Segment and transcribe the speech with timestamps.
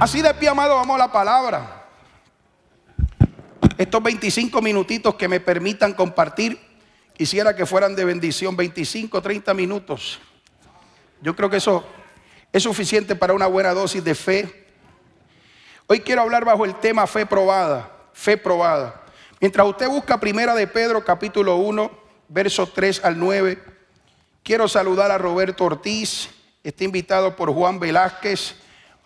[0.00, 1.84] Así de pie, amado, vamos a la palabra.
[3.76, 6.58] Estos 25 minutitos que me permitan compartir,
[7.12, 10.18] quisiera que fueran de bendición, 25, 30 minutos.
[11.20, 11.84] Yo creo que eso
[12.50, 14.68] es suficiente para una buena dosis de fe.
[15.86, 19.02] Hoy quiero hablar bajo el tema fe probada, fe probada.
[19.38, 21.90] Mientras usted busca Primera de Pedro capítulo 1,
[22.26, 23.62] versos 3 al 9,
[24.42, 26.30] quiero saludar a Roberto Ortiz,
[26.64, 28.56] está invitado por Juan Velázquez.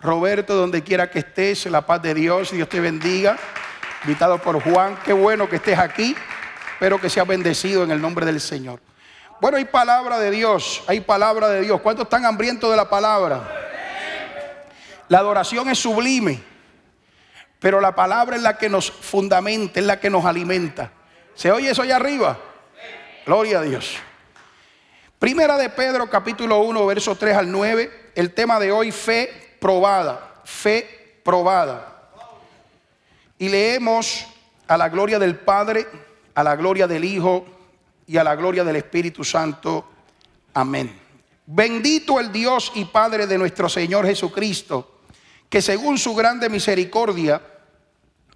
[0.04, 3.38] Roberto, donde quiera que estés, la paz de Dios, Dios te bendiga.
[4.02, 6.14] Invitado por Juan, qué bueno que estés aquí.
[6.74, 8.80] Espero que seas bendecido en el nombre del Señor.
[9.40, 11.80] Bueno, hay palabra de Dios, hay palabra de Dios.
[11.80, 13.48] ¿Cuántos están hambrientos de la palabra?
[15.08, 16.42] La adoración es sublime,
[17.58, 20.92] pero la palabra es la que nos fundamenta, es la que nos alimenta.
[21.34, 22.38] ¿Se oye eso allá arriba?
[23.24, 23.96] Gloria a Dios.
[25.18, 28.12] Primera de Pedro, capítulo 1, verso 3 al 9.
[28.14, 32.10] El tema de hoy, fe probada, fe probada.
[33.38, 34.26] Y leemos
[34.68, 35.86] a la gloria del Padre,
[36.34, 37.46] a la gloria del Hijo
[38.06, 39.88] y a la gloria del Espíritu Santo.
[40.52, 40.94] Amén.
[41.46, 45.00] Bendito el Dios y Padre de nuestro Señor Jesucristo,
[45.48, 47.40] que según su grande misericordia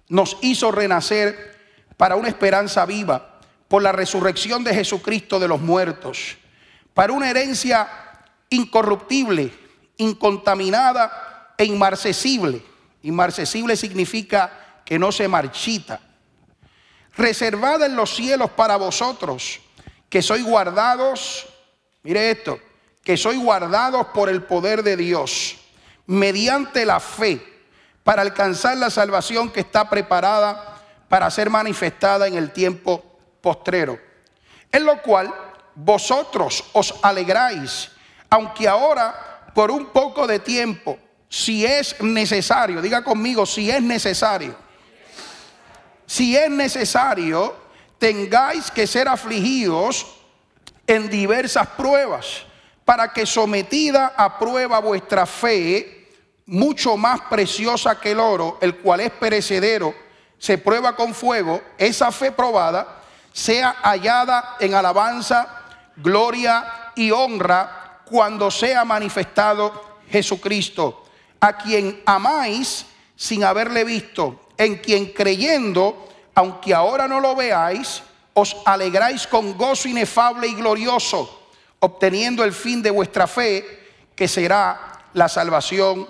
[0.07, 1.59] nos hizo renacer
[1.95, 6.37] para una esperanza viva por la resurrección de Jesucristo de los muertos,
[6.95, 7.87] para una herencia
[8.49, 9.58] incorruptible
[9.99, 12.63] incontaminada e inmarcesible.
[13.03, 15.99] Inmarcesible significa que no se marchita.
[17.15, 19.59] Reservada en los cielos para vosotros,
[20.09, 21.45] que sois guardados,
[22.03, 22.59] mire esto,
[23.03, 25.57] que sois guardados por el poder de Dios,
[26.07, 27.45] mediante la fe,
[28.03, 33.03] para alcanzar la salvación que está preparada para ser manifestada en el tiempo
[33.41, 33.99] postrero.
[34.71, 35.33] En lo cual
[35.75, 37.91] vosotros os alegráis,
[38.29, 40.97] aunque ahora por un poco de tiempo,
[41.27, 44.55] si es necesario, diga conmigo, si es necesario,
[46.05, 47.55] si es necesario,
[47.97, 50.07] tengáis que ser afligidos
[50.87, 52.45] en diversas pruebas,
[52.83, 56.07] para que sometida a prueba vuestra fe,
[56.47, 59.93] mucho más preciosa que el oro, el cual es perecedero,
[60.39, 62.99] se prueba con fuego, esa fe probada
[63.31, 65.47] sea hallada en alabanza,
[65.95, 71.05] gloria y honra cuando sea manifestado Jesucristo,
[71.39, 78.01] a quien amáis sin haberle visto, en quien creyendo, aunque ahora no lo veáis,
[78.33, 81.47] os alegráis con gozo inefable y glorioso,
[81.79, 86.07] obteniendo el fin de vuestra fe, que será la salvación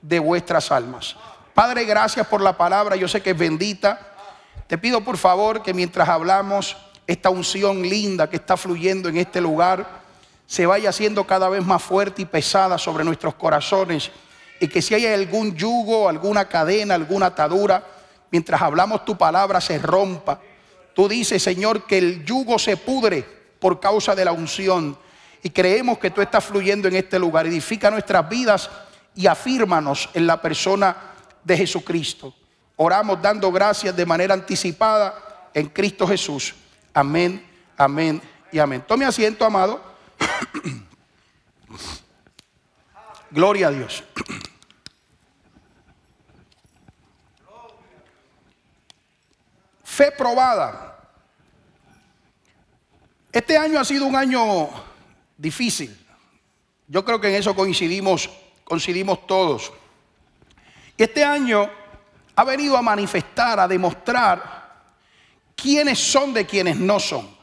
[0.00, 1.16] de vuestras almas.
[1.54, 4.14] Padre, gracias por la palabra, yo sé que es bendita.
[4.66, 6.76] Te pido por favor que mientras hablamos,
[7.06, 10.01] esta unción linda que está fluyendo en este lugar,
[10.52, 14.10] se vaya haciendo cada vez más fuerte y pesada sobre nuestros corazones
[14.60, 17.82] y que si hay algún yugo, alguna cadena, alguna atadura,
[18.30, 20.38] mientras hablamos tu palabra se rompa.
[20.92, 23.26] Tú dices, Señor, que el yugo se pudre
[23.58, 24.98] por causa de la unción
[25.42, 27.46] y creemos que tú estás fluyendo en este lugar.
[27.46, 28.68] Edifica nuestras vidas
[29.14, 30.94] y afírmanos en la persona
[31.42, 32.34] de Jesucristo.
[32.76, 36.54] Oramos dando gracias de manera anticipada en Cristo Jesús.
[36.92, 37.42] Amén,
[37.74, 38.20] amén
[38.52, 38.84] y amén.
[38.86, 39.91] Tome asiento, amado.
[43.30, 44.04] Gloria a Dios.
[49.84, 50.88] Fe probada.
[53.30, 54.68] Este año ha sido un año
[55.36, 55.98] difícil.
[56.86, 58.28] Yo creo que en eso coincidimos,
[58.64, 59.72] coincidimos todos.
[60.98, 61.70] Este año
[62.36, 64.82] ha venido a manifestar, a demostrar
[65.56, 67.41] quiénes son de quienes no son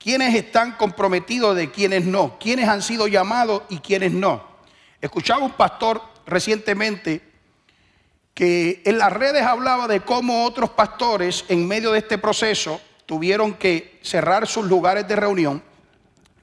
[0.00, 4.42] quiénes están comprometidos de quiénes no, quiénes han sido llamados y quiénes no.
[5.00, 7.20] Escuchaba un pastor recientemente
[8.32, 13.54] que en las redes hablaba de cómo otros pastores en medio de este proceso tuvieron
[13.54, 15.62] que cerrar sus lugares de reunión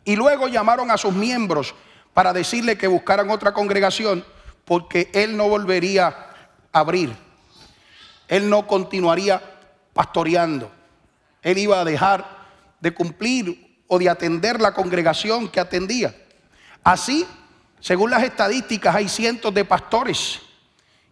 [0.06, 1.74] y luego llamaron a sus miembros
[2.13, 4.24] para decirle que buscaran otra congregación
[4.65, 6.07] porque él no volvería
[6.71, 7.15] a abrir.
[8.27, 9.42] Él no continuaría
[9.94, 10.69] pastoreando.
[11.42, 12.37] Él iba a dejar
[12.79, 16.15] de cumplir o de atender la congregación que atendía.
[16.83, 17.25] Así,
[17.79, 20.39] según las estadísticas, hay cientos de pastores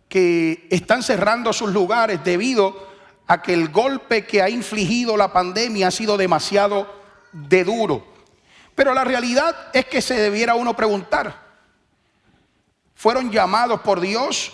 [0.07, 2.87] que están cerrando sus lugares debido
[3.27, 6.93] a que el golpe que ha infligido la pandemia ha sido demasiado
[7.31, 8.05] de duro.
[8.75, 11.43] Pero la realidad es que se debiera uno preguntar,
[12.93, 14.53] ¿fueron llamados por Dios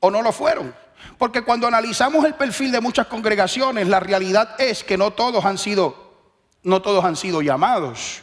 [0.00, 0.74] o no lo fueron?
[1.18, 5.58] Porque cuando analizamos el perfil de muchas congregaciones, la realidad es que no todos han
[5.58, 5.99] sido
[6.62, 8.22] no todos han sido llamados.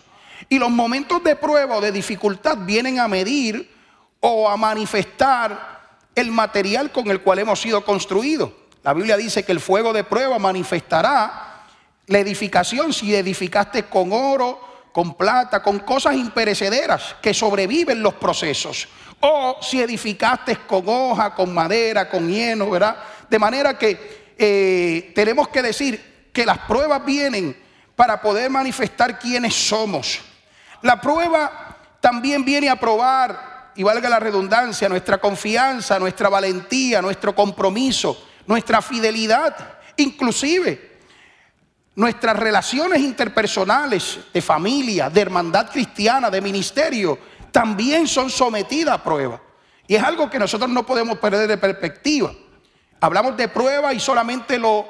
[0.49, 3.71] Y los momentos de prueba o de dificultad vienen a medir
[4.19, 5.77] o a manifestar
[6.15, 8.51] el material con el cual hemos sido construidos.
[8.83, 11.65] La Biblia dice que el fuego de prueba manifestará
[12.07, 14.61] la edificación si edificaste con oro,
[14.93, 18.87] con plata, con cosas imperecederas que sobreviven los procesos.
[19.19, 22.97] O si edificaste con hoja, con madera, con hieno, ¿verdad?
[23.29, 27.66] De manera que eh, tenemos que decir que las pruebas vienen
[27.97, 30.21] para poder manifestar quiénes somos.
[30.81, 37.35] La prueba también viene a probar, y valga la redundancia, nuestra confianza, nuestra valentía, nuestro
[37.35, 39.55] compromiso, nuestra fidelidad,
[39.97, 40.97] inclusive
[41.95, 47.19] nuestras relaciones interpersonales de familia, de hermandad cristiana, de ministerio,
[47.51, 49.39] también son sometidas a prueba.
[49.87, 52.31] Y es algo que nosotros no podemos perder de perspectiva.
[52.99, 54.87] Hablamos de prueba y solamente lo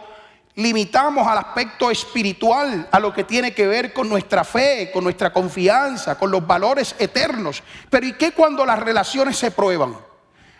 [0.58, 5.32] limitamos al aspecto espiritual, a lo que tiene que ver con nuestra fe, con nuestra
[5.32, 7.62] confianza, con los valores eternos.
[7.92, 9.96] Pero ¿y qué cuando las relaciones se prueban?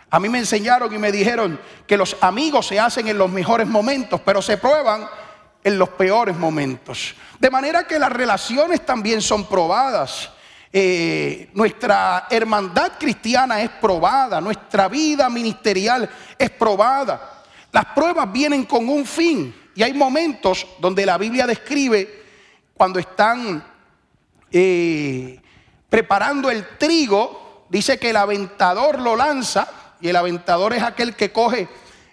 [0.08, 3.66] A mí me enseñaron y me dijeron que los amigos se hacen en los mejores
[3.66, 5.08] momentos, pero se prueban
[5.64, 7.16] en los peores momentos.
[7.40, 10.30] De manera que las relaciones también son probadas.
[10.72, 16.08] Eh, nuestra hermandad cristiana es probada, nuestra vida ministerial
[16.38, 17.42] es probada.
[17.72, 19.67] Las pruebas vienen con un fin.
[19.78, 22.24] Y hay momentos donde la Biblia describe
[22.74, 23.64] cuando están
[24.50, 25.40] eh,
[25.88, 31.30] preparando el trigo, dice que el aventador lo lanza, y el aventador es aquel que
[31.30, 31.68] coge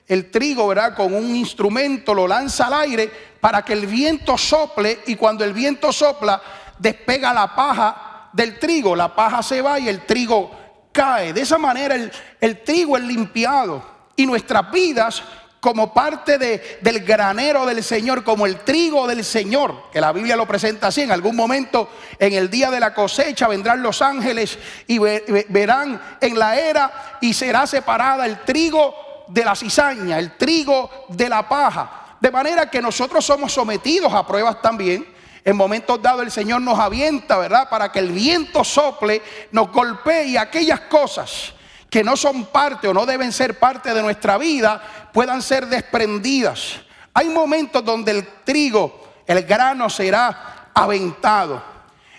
[0.07, 0.95] el trigo, ¿verdad?
[0.95, 5.51] Con un instrumento lo lanza al aire para que el viento sople y cuando el
[5.51, 6.39] viento sopla
[6.77, 10.51] despega la paja del trigo, la paja se va y el trigo
[10.91, 11.33] cae.
[11.33, 13.83] De esa manera el, el trigo es limpiado
[14.15, 15.23] y nuestras vidas
[15.65, 20.35] como parte de, del granero del Señor, como el trigo del Señor, que la Biblia
[20.35, 21.01] lo presenta así.
[21.01, 21.89] En algún momento,
[22.19, 27.33] en el día de la cosecha, vendrán los ángeles y verán en la era y
[27.33, 28.93] será separada el trigo
[29.27, 32.15] de la cizaña, el trigo de la paja.
[32.19, 35.03] De manera que nosotros somos sometidos a pruebas también.
[35.43, 37.69] En momentos dados el Señor nos avienta, ¿verdad?
[37.71, 39.19] Para que el viento sople,
[39.51, 41.55] nos golpee y aquellas cosas
[41.89, 46.81] que no son parte o no deben ser parte de nuestra vida puedan ser desprendidas.
[47.13, 51.63] Hay momentos donde el trigo, el grano será aventado.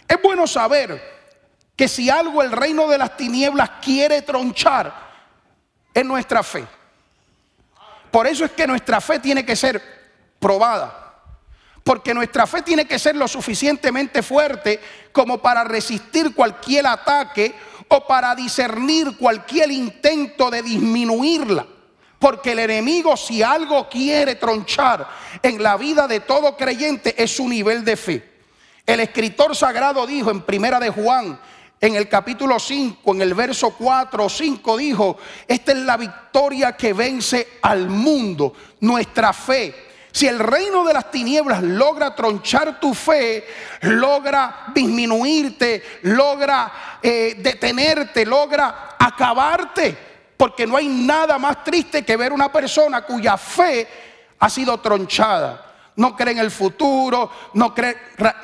[0.09, 1.17] Es bueno saber
[1.77, 4.95] que si algo el reino de las tinieblas quiere tronchar,
[5.93, 6.67] es nuestra fe.
[8.11, 9.83] Por eso es que nuestra fe tiene que ser
[10.39, 11.03] probada.
[11.85, 14.81] Porque nuestra fe tiene que ser lo suficientemente fuerte
[15.13, 17.55] como para resistir cualquier ataque
[17.89, 21.67] o para discernir cualquier intento de disminuirla.
[22.19, 25.07] Porque el enemigo si algo quiere tronchar
[25.43, 28.33] en la vida de todo creyente es su nivel de fe.
[28.87, 31.39] El escritor sagrado dijo en Primera de Juan,
[31.81, 36.77] en el capítulo 5, en el verso 4 o 5 dijo, esta es la victoria
[36.77, 39.86] que vence al mundo, nuestra fe.
[40.17, 43.47] Si el reino de las tinieblas logra tronchar tu fe,
[43.83, 49.95] logra disminuirte, logra eh, detenerte, logra acabarte.
[50.35, 53.87] Porque no hay nada más triste que ver una persona cuya fe
[54.39, 55.93] ha sido tronchada.
[55.97, 57.99] No cree en el futuro, no cree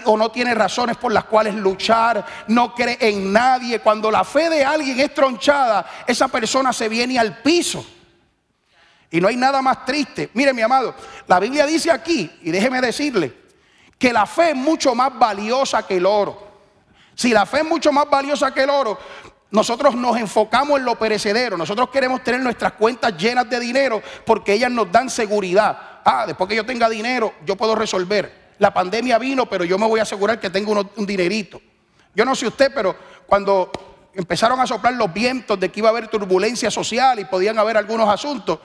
[0.04, 3.78] o no tiene razones por las cuales luchar, no cree en nadie.
[3.78, 7.82] Cuando la fe de alguien es tronchada, esa persona se viene al piso.
[9.12, 10.30] Y no hay nada más triste.
[10.32, 10.94] Mire, mi amado,
[11.28, 13.32] la Biblia dice aquí, y déjeme decirle,
[13.98, 16.48] que la fe es mucho más valiosa que el oro.
[17.14, 18.98] Si la fe es mucho más valiosa que el oro,
[19.50, 21.58] nosotros nos enfocamos en lo perecedero.
[21.58, 26.00] Nosotros queremos tener nuestras cuentas llenas de dinero porque ellas nos dan seguridad.
[26.04, 28.54] Ah, después que yo tenga dinero, yo puedo resolver.
[28.58, 31.60] La pandemia vino, pero yo me voy a asegurar que tengo un dinerito.
[32.14, 33.70] Yo no sé usted, pero cuando
[34.14, 37.76] empezaron a soplar los vientos de que iba a haber turbulencia social y podían haber
[37.76, 38.58] algunos asuntos,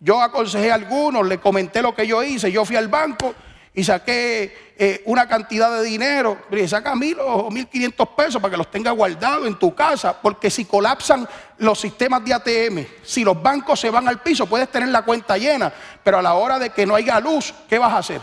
[0.00, 2.52] yo aconsejé a algunos, le comenté lo que yo hice.
[2.52, 3.34] Yo fui al banco
[3.74, 6.38] y saqué eh, una cantidad de dinero.
[6.52, 10.20] Y saca mil o mil quinientos pesos para que los tenga guardados en tu casa.
[10.20, 11.28] Porque si colapsan
[11.58, 15.36] los sistemas de ATM, si los bancos se van al piso, puedes tener la cuenta
[15.36, 15.72] llena.
[16.04, 18.20] Pero a la hora de que no haya luz, ¿qué vas a hacer?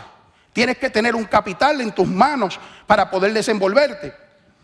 [0.54, 4.14] Tienes que tener un capital en tus manos para poder desenvolverte.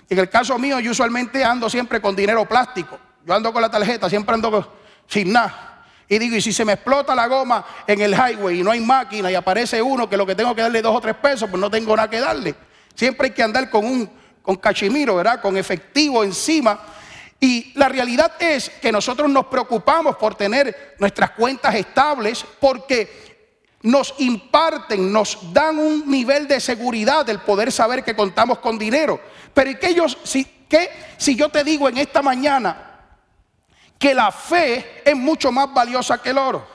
[0.08, 2.98] En el caso mío, yo usualmente ando siempre con dinero plástico.
[3.26, 5.71] Yo ando con la tarjeta, siempre ando sin nada.
[6.12, 8.80] Y digo, y si se me explota la goma en el highway y no hay
[8.80, 11.58] máquina y aparece uno que lo que tengo que darle dos o tres pesos, pues
[11.58, 12.54] no tengo nada que darle.
[12.94, 14.10] Siempre hay que andar con un
[14.42, 15.40] con cachimiro, ¿verdad?
[15.40, 16.78] Con efectivo encima.
[17.40, 23.48] Y la realidad es que nosotros nos preocupamos por tener nuestras cuentas estables porque
[23.80, 29.18] nos imparten, nos dan un nivel de seguridad del poder saber que contamos con dinero.
[29.54, 32.91] Pero ¿y qué, yo, si, qué si yo te digo en esta mañana
[34.02, 36.66] que la fe es mucho más valiosa que el oro.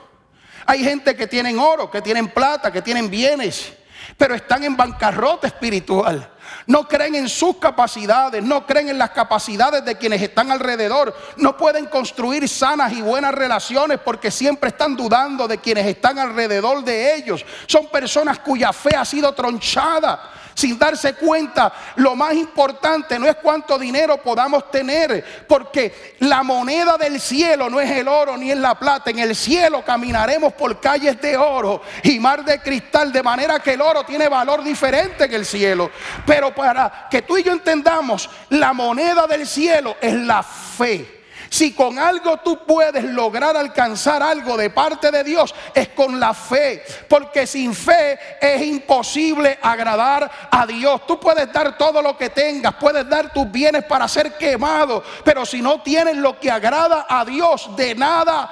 [0.64, 3.70] Hay gente que tienen oro, que tienen plata, que tienen bienes,
[4.16, 6.26] pero están en bancarrota espiritual.
[6.66, 11.14] No creen en sus capacidades, no creen en las capacidades de quienes están alrededor.
[11.36, 16.82] No pueden construir sanas y buenas relaciones porque siempre están dudando de quienes están alrededor
[16.82, 17.44] de ellos.
[17.66, 23.36] Son personas cuya fe ha sido tronchada sin darse cuenta, lo más importante no es
[23.36, 28.58] cuánto dinero podamos tener, porque la moneda del cielo no es el oro ni es
[28.58, 29.10] la plata.
[29.10, 33.74] En el cielo caminaremos por calles de oro y mar de cristal, de manera que
[33.74, 35.92] el oro tiene valor diferente en el cielo.
[36.26, 41.17] Pero para que tú y yo entendamos, la moneda del cielo es la fe.
[41.50, 46.34] Si con algo tú puedes lograr alcanzar algo de parte de Dios, es con la
[46.34, 46.84] fe.
[47.08, 51.06] Porque sin fe es imposible agradar a Dios.
[51.06, 55.46] Tú puedes dar todo lo que tengas, puedes dar tus bienes para ser quemado, pero
[55.46, 58.50] si no tienes lo que agrada a Dios, de nada.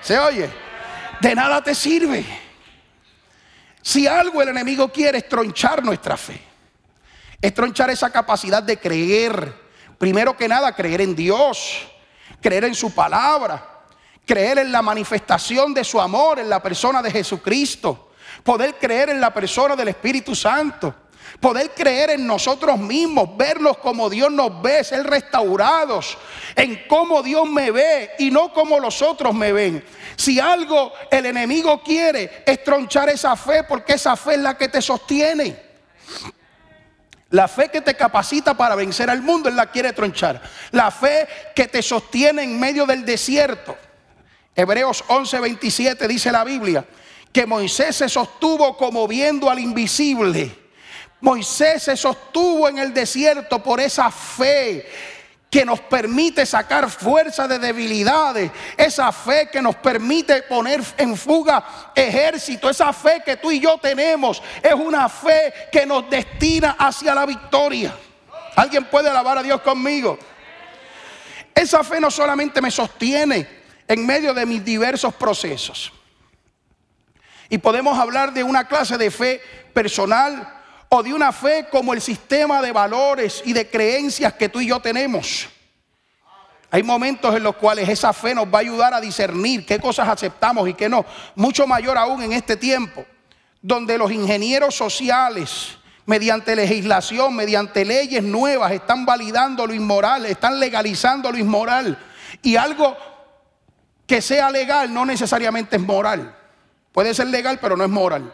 [0.00, 0.50] ¿Se oye?
[1.20, 2.24] De nada te sirve.
[3.82, 6.40] Si algo el enemigo quiere es tronchar nuestra fe,
[7.40, 9.61] es tronchar esa capacidad de creer
[10.02, 11.86] Primero que nada, creer en Dios,
[12.40, 13.84] creer en su palabra,
[14.26, 18.10] creer en la manifestación de su amor en la persona de Jesucristo,
[18.42, 20.92] poder creer en la persona del Espíritu Santo,
[21.38, 26.18] poder creer en nosotros mismos, verlos como Dios nos ve, ser restaurados,
[26.56, 29.84] en cómo Dios me ve y no como los otros me ven.
[30.16, 34.66] Si algo el enemigo quiere es tronchar esa fe, porque esa fe es la que
[34.66, 35.70] te sostiene.
[37.32, 40.40] La fe que te capacita para vencer al mundo, Él la quiere tronchar.
[40.70, 43.76] La fe que te sostiene en medio del desierto.
[44.54, 46.84] Hebreos 11:27 dice la Biblia
[47.32, 50.54] que Moisés se sostuvo como viendo al invisible.
[51.22, 54.86] Moisés se sostuvo en el desierto por esa fe
[55.52, 61.92] que nos permite sacar fuerza de debilidades, esa fe que nos permite poner en fuga
[61.94, 67.14] ejército, esa fe que tú y yo tenemos, es una fe que nos destina hacia
[67.14, 67.94] la victoria.
[68.56, 70.18] ¿Alguien puede alabar a Dios conmigo?
[71.54, 73.46] Esa fe no solamente me sostiene
[73.86, 75.92] en medio de mis diversos procesos.
[77.50, 79.42] Y podemos hablar de una clase de fe
[79.74, 80.61] personal,
[80.94, 84.66] o de una fe como el sistema de valores y de creencias que tú y
[84.66, 85.48] yo tenemos.
[86.70, 90.06] Hay momentos en los cuales esa fe nos va a ayudar a discernir qué cosas
[90.06, 91.06] aceptamos y qué no.
[91.34, 93.06] Mucho mayor aún en este tiempo,
[93.62, 101.32] donde los ingenieros sociales, mediante legislación, mediante leyes nuevas, están validando lo inmoral, están legalizando
[101.32, 101.98] lo inmoral.
[102.42, 102.98] Y algo
[104.06, 106.36] que sea legal no necesariamente es moral.
[106.92, 108.30] Puede ser legal, pero no es moral.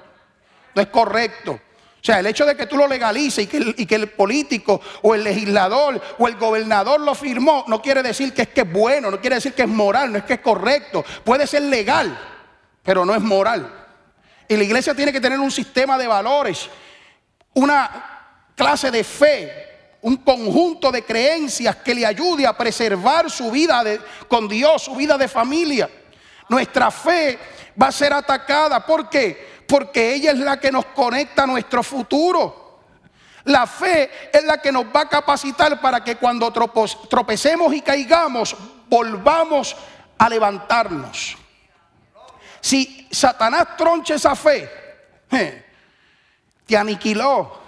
[0.74, 1.60] No es correcto.
[2.00, 5.24] O sea, el hecho de que tú lo legalices y que, el, político o el
[5.24, 9.20] legislador o el gobernador lo firmó, no quiere decir que es que es bueno, no
[9.20, 11.04] quiere decir que es moral, no es que es correcto.
[11.24, 12.16] Puede ser legal,
[12.84, 13.86] pero no es moral.
[14.46, 16.70] Y la iglesia tiene que tener un sistema de valores,
[17.54, 19.68] una clase de fe,
[20.02, 23.82] un conjunto de creencias que le ayude a preservar su vida
[24.28, 25.90] con Dios, su vida de familia.
[26.48, 27.38] Nuestra fe
[27.80, 28.84] va a ser atacada.
[28.86, 29.57] ¿Por qué?
[29.68, 32.80] Porque ella es la que nos conecta a nuestro futuro.
[33.44, 38.56] La fe es la que nos va a capacitar para que cuando tropecemos y caigamos,
[38.88, 39.76] volvamos
[40.16, 41.36] a levantarnos.
[42.60, 44.70] Si Satanás troncha esa fe,
[46.66, 47.58] te aniquiló.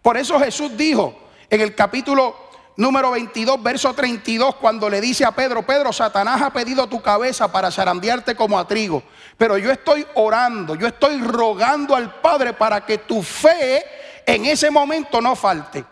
[0.00, 2.47] Por eso Jesús dijo en el capítulo
[2.78, 7.50] número 22, verso 32, cuando le dice a Pedro, Pedro, Satanás ha pedido tu cabeza
[7.50, 9.02] para zarandearte como a trigo,
[9.36, 13.84] pero yo estoy orando, yo estoy rogando al Padre para que tu fe
[14.24, 15.84] en ese momento no falte.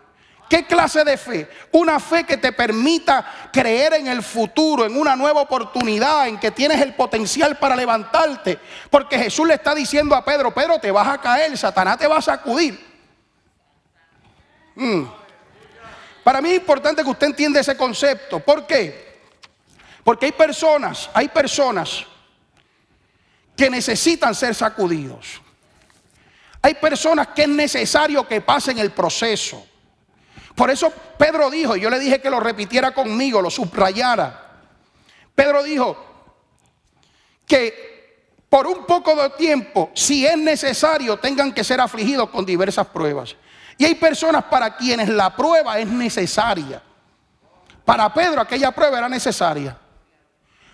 [0.49, 1.51] ¿Qué clase de fe?
[1.73, 6.53] Una fe que te permita creer en el futuro, en una nueva oportunidad, en que
[6.53, 8.61] tienes el potencial para levantarte.
[8.89, 12.19] Porque Jesús le está diciendo a Pedro, Pedro, te vas a caer, Satanás te va
[12.19, 12.79] a sacudir.
[14.77, 15.26] Mm.
[16.27, 18.41] Para mí es importante que usted entienda ese concepto.
[18.41, 19.21] ¿Por qué?
[20.03, 22.05] Porque hay personas, hay personas
[23.57, 25.41] que necesitan ser sacudidos.
[26.63, 29.65] Hay personas que es necesario que pasen el proceso.
[30.57, 34.65] Por eso Pedro dijo, yo le dije que lo repitiera conmigo, lo subrayara.
[35.33, 35.97] Pedro dijo
[37.47, 42.89] que por un poco de tiempo, si es necesario, tengan que ser afligidos con diversas
[42.89, 43.37] pruebas.
[43.79, 46.83] Y hay personas para quienes la prueba es necesaria.
[47.85, 49.77] Para Pedro aquella prueba era necesaria.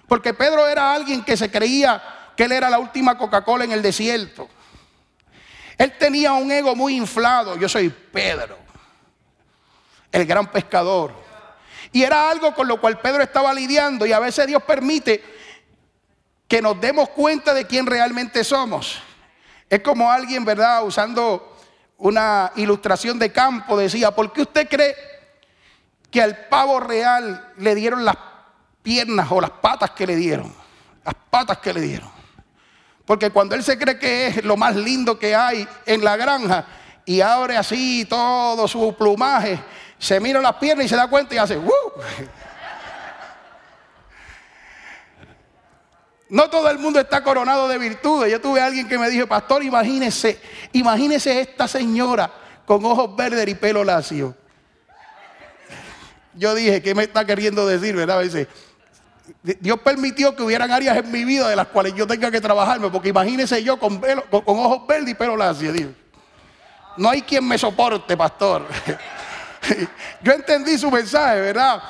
[0.06, 2.02] Porque Pedro era alguien que se creía
[2.36, 4.48] que él era la última Coca-Cola en el desierto.
[5.78, 7.56] Él tenía un ego muy inflado.
[7.56, 8.58] Yo soy Pedro,
[10.10, 11.12] el gran pescador.
[11.92, 15.22] Y era algo con lo cual Pedro estaba lidiando y a veces Dios permite
[16.48, 19.02] que nos demos cuenta de quién realmente somos.
[19.68, 20.84] Es como alguien, ¿verdad?
[20.84, 21.51] Usando
[22.02, 24.94] una ilustración de campo, decía, ¿por qué usted cree
[26.10, 28.16] que al pavo real le dieron las
[28.82, 30.52] piernas o las patas que le dieron?
[31.04, 32.10] Las patas que le dieron.
[33.04, 36.66] Porque cuando él se cree que es lo más lindo que hay en la granja
[37.04, 39.60] y abre así todo su plumaje,
[39.96, 41.56] se mira las piernas y se da cuenta y hace.
[46.32, 48.32] No todo el mundo está coronado de virtudes.
[48.32, 50.40] Yo tuve a alguien que me dijo, pastor, imagínese,
[50.72, 52.32] imagínese esta señora
[52.64, 54.34] con ojos verdes y pelo lacio.
[56.32, 57.94] Yo dije, ¿qué me está queriendo decir?
[57.94, 58.22] ¿Verdad?
[58.22, 58.48] Dice,
[59.42, 62.88] Dios permitió que hubieran áreas en mi vida de las cuales yo tenga que trabajarme,
[62.88, 65.70] porque imagínese yo con, ojos verdes y pelo lacio.
[66.96, 68.66] No hay quien me soporte, pastor.
[70.22, 71.82] yo entendí su mensaje, ¿verdad?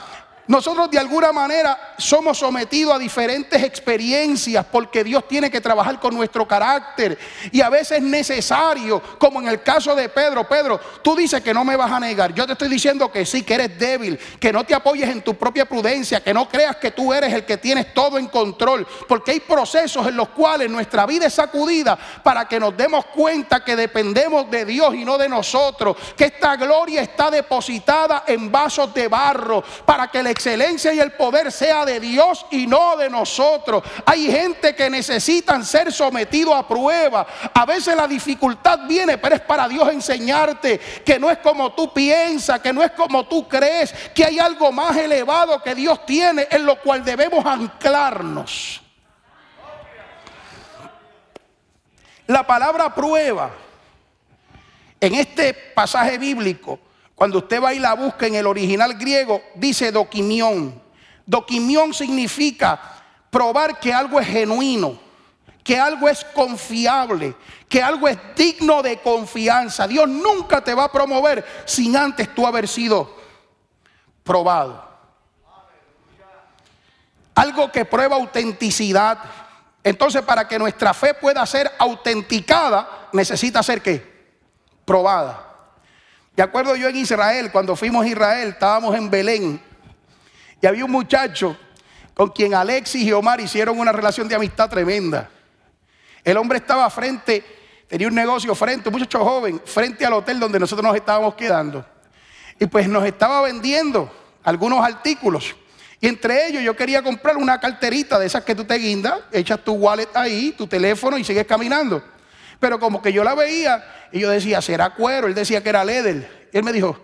[0.49, 6.15] Nosotros de alguna manera somos sometidos a diferentes experiencias porque Dios tiene que trabajar con
[6.15, 7.17] nuestro carácter.
[7.53, 11.55] Y a veces es necesario, como en el caso de Pedro, Pedro, tú dices que
[11.55, 12.35] no me vas a negar.
[12.35, 15.35] Yo te estoy diciendo que sí, que eres débil, que no te apoyes en tu
[15.37, 18.85] propia prudencia, que no creas que tú eres el que tienes todo en control.
[19.07, 23.65] Porque hay procesos en los cuales nuestra vida es sacudida para que nos demos cuenta
[23.65, 25.97] que dependemos de Dios y no de nosotros.
[26.17, 31.13] Que esta gloria está depositada en vasos de barro para que le excelencia y el
[31.13, 33.83] poder sea de Dios y no de nosotros.
[34.05, 37.27] Hay gente que necesitan ser sometido a prueba.
[37.55, 41.93] A veces la dificultad viene, pero es para Dios enseñarte que no es como tú
[41.93, 46.49] piensas, que no es como tú crees, que hay algo más elevado que Dios tiene
[46.51, 48.81] en lo cual debemos anclarnos.
[52.27, 53.51] La palabra prueba
[55.01, 56.79] en este pasaje bíblico
[57.15, 60.83] cuando usted va y la busca en el original griego, dice doquimión.
[61.27, 62.81] Doquimión significa
[63.31, 64.99] probar que algo es genuino,
[65.63, 67.35] que algo es confiable,
[67.69, 69.87] que algo es digno de confianza.
[69.87, 73.15] Dios nunca te va a promover sin antes tú haber sido
[74.23, 74.91] probado.
[77.35, 79.19] Algo que prueba autenticidad.
[79.85, 84.27] Entonces, para que nuestra fe pueda ser autenticada, necesita ser qué?
[84.85, 85.52] Probada.
[86.35, 89.61] De acuerdo yo en Israel, cuando fuimos a Israel, estábamos en Belén
[90.63, 91.57] y había un muchacho
[92.15, 95.29] con quien Alexis y Omar hicieron una relación de amistad tremenda.
[96.25, 97.45] El hombre estaba frente,
[97.89, 101.85] tenía un negocio frente, un muchacho joven, frente al hotel donde nosotros nos estábamos quedando.
[102.61, 104.11] Y pues nos estaba vendiendo
[104.45, 105.57] algunos artículos.
[106.01, 109.63] Y entre ellos yo quería comprar una carterita de esas que tú te guindas, echas
[109.65, 112.03] tu wallet ahí, tu teléfono y sigues caminando.
[112.63, 115.27] Pero como que yo la veía y yo decía, ¿será cuero?
[115.27, 116.49] Él decía que era leather.
[116.53, 116.97] Él me dijo,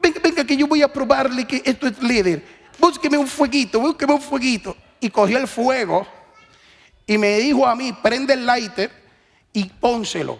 [0.00, 2.40] venga, venga que yo voy a probarle que esto es leather.
[2.78, 4.76] Búsqueme un fueguito, búsqueme un fueguito.
[5.00, 6.06] Y cogió el fuego
[7.04, 8.92] y me dijo a mí, prende el lighter
[9.52, 10.38] y pónselo.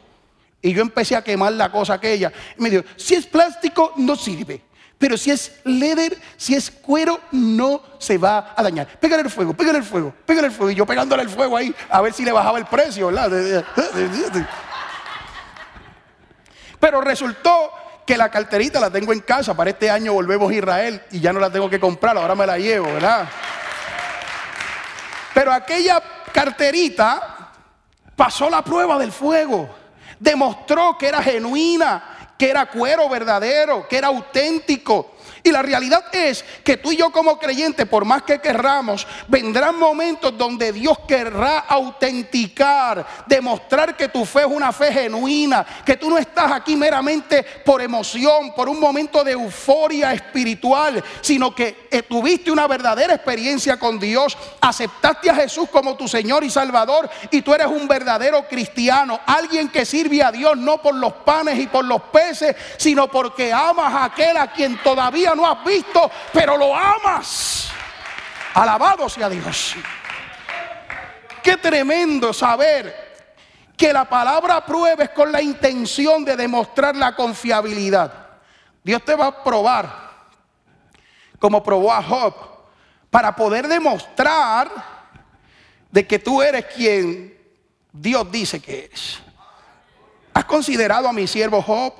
[0.63, 2.33] Y yo empecé a quemar la cosa aquella.
[2.57, 4.63] Y me dijo, si es plástico, no sirve.
[4.99, 8.87] Pero si es leather, si es cuero, no se va a dañar.
[8.99, 10.71] Pégale el fuego, pégale el fuego, pégale el fuego.
[10.71, 13.65] Y yo pegándole el fuego ahí, a ver si le bajaba el precio, ¿verdad?
[16.81, 17.73] Pero resultó
[18.07, 19.55] que la carterita la tengo en casa.
[19.55, 22.47] Para este año volvemos a Israel y ya no la tengo que comprar, ahora me
[22.47, 23.29] la llevo, ¿verdad?
[25.35, 27.51] Pero aquella carterita
[28.15, 29.69] pasó la prueba del fuego.
[30.19, 35.13] Demostró que era genuina, que era cuero verdadero, que era auténtico.
[35.47, 39.79] Y la realidad es que tú y yo como creyentes, por más que querramos, vendrán
[39.79, 46.11] momentos donde Dios querrá autenticar, demostrar que tu fe es una fe genuina, que tú
[46.11, 52.03] no estás aquí meramente por emoción, por un momento de euforia espiritual, sino que eh,
[52.03, 57.43] tuviste una verdadera experiencia con Dios, aceptaste a Jesús como tu Señor y Salvador y
[57.43, 61.69] tú eres un verdadero cristiano, alguien que sirve a Dios no por los panes y
[61.69, 66.57] por los peces, sino porque amas a aquel a quien todavía no has visto, pero
[66.57, 67.71] lo amas.
[68.55, 69.75] Alabado sea Dios.
[71.43, 73.07] Qué tremendo saber
[73.77, 78.13] que la palabra prueba es con la intención de demostrar la confiabilidad.
[78.83, 79.89] Dios te va a probar,
[81.39, 82.35] como probó a Job,
[83.11, 84.71] para poder demostrar
[85.91, 87.37] de que tú eres quien
[87.93, 89.19] Dios dice que eres.
[90.33, 91.95] ¿Has considerado a mi siervo Job,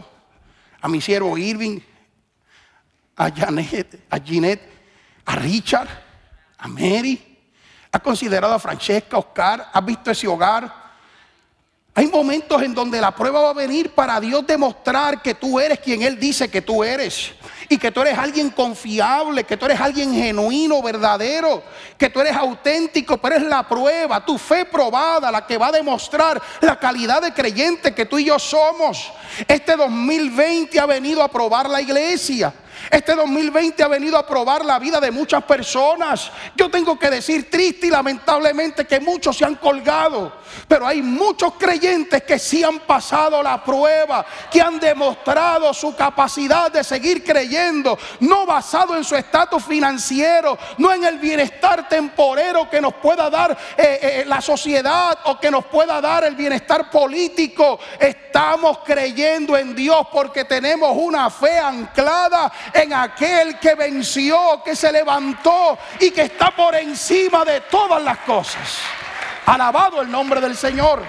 [0.81, 1.81] a mi siervo Irving,
[3.17, 4.69] a Janet, a Jeanette,
[5.25, 5.89] a Richard,
[6.59, 7.39] a Mary.
[7.91, 9.71] ¿Has considerado a Francesca, Oscar?
[9.73, 10.87] ¿Has visto ese hogar?
[11.95, 15.79] Hay momentos en donde la prueba va a venir para Dios demostrar que tú eres
[15.79, 17.33] quien Él dice que tú eres.
[17.69, 21.63] y que tú eres alguien confiable, que tú eres alguien genuino, verdadero,
[21.99, 25.73] que tú eres auténtico, pero es la prueba, tu fe probada, la que va a
[25.73, 29.11] demostrar la calidad de creyente que tú y yo somos.
[29.49, 32.53] Este 2020 ha venido a probar la iglesia.
[32.91, 36.31] Este 2020 ha venido a probar la vida de muchas personas.
[36.55, 40.33] Yo tengo que decir triste y lamentablemente que muchos se han colgado.
[40.69, 46.71] Pero hay muchos creyentes que sí han pasado la prueba, que han demostrado su capacidad
[46.71, 52.81] de seguir creyendo, no basado en su estatus financiero, no en el bienestar temporero que
[52.81, 57.79] nos pueda dar eh, eh, la sociedad o que nos pueda dar el bienestar político.
[57.99, 64.93] Estamos creyendo en Dios porque tenemos una fe anclada en aquel que venció, que se
[64.93, 68.79] levantó y que está por encima de todas las cosas.
[69.47, 71.03] Alabado el nombre del Señor.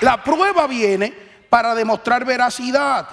[0.00, 1.12] La prueba viene
[1.48, 3.08] para demostrar veracidad.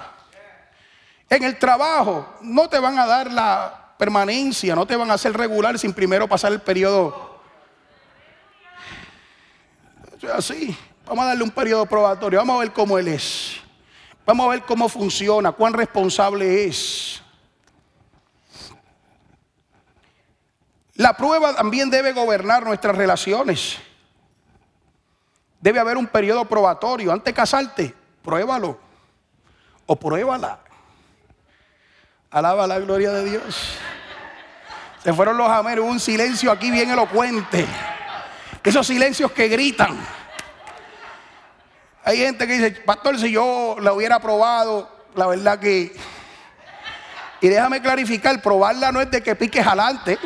[1.30, 5.36] En el trabajo no te van a dar la permanencia, no te van a hacer
[5.36, 7.40] regular sin primero pasar el periodo.
[10.34, 13.65] Así, vamos a darle un periodo probatorio, vamos a ver cómo él es.
[14.26, 17.22] Vamos a ver cómo funciona, cuán responsable es.
[20.96, 23.78] La prueba también debe gobernar nuestras relaciones.
[25.60, 27.12] Debe haber un periodo probatorio.
[27.12, 28.80] Antes de casarte, pruébalo.
[29.86, 30.60] O pruébala.
[32.32, 33.78] Alaba la gloria de Dios.
[35.04, 35.86] Se fueron los ameros.
[35.86, 37.66] Hubo un silencio aquí bien elocuente.
[38.64, 39.98] Esos silencios que gritan.
[42.06, 45.92] Hay gente que dice, pastor, si yo la hubiera probado, la verdad que...
[47.42, 50.20] Y déjame clarificar, probarla no es de que piques adelante.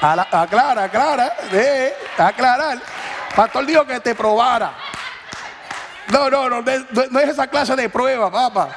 [0.00, 2.78] Aclara, aclara, de aclarar.
[3.36, 4.72] Pastor dijo que te probara.
[6.08, 8.70] No, no, no, no, es esa clase de prueba, papá.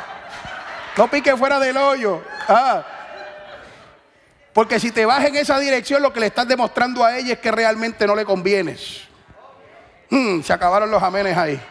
[0.98, 2.22] No pique fuera del hoyo.
[2.48, 2.84] Ah.
[4.54, 7.40] Porque si te vas en esa dirección, lo que le estás demostrando a ella es
[7.40, 9.15] que realmente no le convienes.
[10.10, 11.62] Hmm, se acabaron los amenes ahí.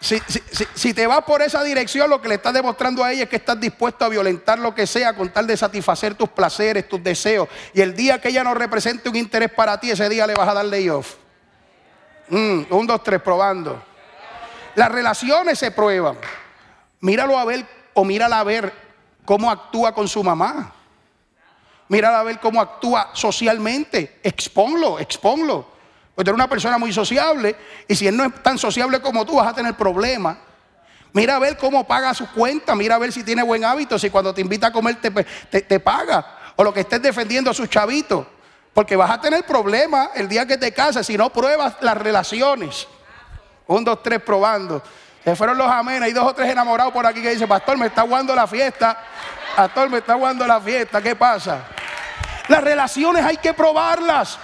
[0.00, 3.36] Si, te vas por esa dirección, lo que le estás demostrando a ella es que
[3.36, 7.48] estás dispuesto a violentar lo que sea con tal de satisfacer tus placeres, tus deseos.
[7.74, 10.48] Y el día que ella no represente un interés para ti, ese día le vas
[10.48, 11.16] a dar layoff.
[12.28, 13.82] Mm, un, dos, tres, probando.
[14.76, 16.16] Las relaciones se prueban.
[17.00, 18.72] Míralo a ver o mírala a ver
[19.24, 20.72] cómo actúa con su mamá.
[21.88, 24.20] Mírala a ver cómo actúa socialmente.
[24.22, 25.77] Exponlo, exponlo.
[26.18, 27.54] Pues tú eres una persona muy sociable
[27.86, 30.36] y si él no es tan sociable como tú vas a tener problemas.
[31.12, 34.10] Mira a ver cómo paga sus cuentas, mira a ver si tiene buen hábito, si
[34.10, 35.12] cuando te invita a comer te,
[35.62, 36.26] te, paga
[36.56, 38.26] o lo que estés defendiendo a sus chavitos.
[38.74, 42.88] Porque vas a tener problemas el día que te casas si no pruebas las relaciones.
[43.68, 44.82] Un, dos, tres, probando.
[45.22, 46.02] Se fueron los amenes.
[46.02, 48.98] Hay dos o tres enamorados por aquí que dicen, pastor, me está aguando la fiesta.
[49.54, 51.00] Pastor, me está aguando la fiesta.
[51.00, 51.60] ¿Qué pasa?
[52.48, 54.36] Las relaciones hay que probarlas.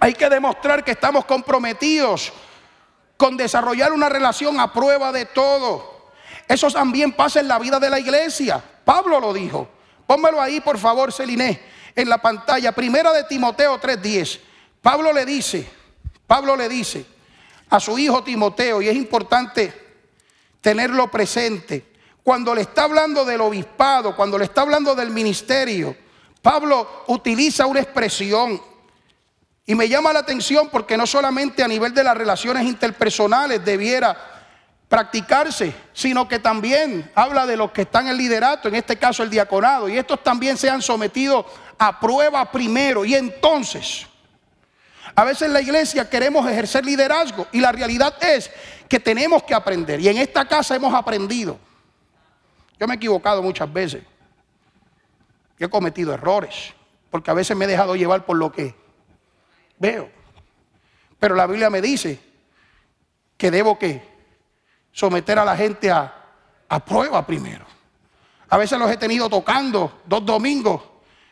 [0.00, 2.32] Hay que demostrar que estamos comprometidos
[3.16, 6.10] con desarrollar una relación a prueba de todo.
[6.48, 8.62] Eso también pasa en la vida de la iglesia.
[8.84, 9.68] Pablo lo dijo.
[10.06, 11.60] Pónmelo ahí, por favor, Celiné,
[11.94, 12.72] en la pantalla.
[12.72, 14.40] Primera de Timoteo 3:10.
[14.80, 15.68] Pablo le dice,
[16.26, 17.04] Pablo le dice
[17.68, 19.72] a su hijo Timoteo, y es importante
[20.60, 25.96] tenerlo presente, cuando le está hablando del obispado, cuando le está hablando del ministerio,
[26.42, 28.60] Pablo utiliza una expresión
[29.66, 34.16] y me llama la atención porque no solamente a nivel de las relaciones interpersonales debiera
[34.88, 39.30] practicarse, sino que también habla de los que están en liderato, en este caso el
[39.30, 43.04] diaconado, y estos también sean sometidos a prueba primero.
[43.04, 44.06] Y entonces,
[45.16, 48.48] a veces en la iglesia queremos ejercer liderazgo y la realidad es
[48.88, 49.98] que tenemos que aprender.
[50.00, 51.58] Y en esta casa hemos aprendido.
[52.78, 54.04] Yo me he equivocado muchas veces.
[55.58, 56.72] Yo he cometido errores,
[57.10, 58.85] porque a veces me he dejado llevar por lo que
[59.78, 60.10] veo.
[61.18, 62.18] Pero la Biblia me dice
[63.36, 64.02] que debo que
[64.92, 66.12] someter a la gente a,
[66.68, 67.64] a prueba primero.
[68.48, 70.82] A veces los he tenido tocando dos domingos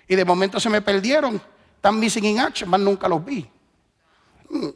[0.08, 1.40] y de momento se me perdieron.
[1.76, 3.48] Están missing in action, más nunca los vi.
[4.50, 4.68] Mm.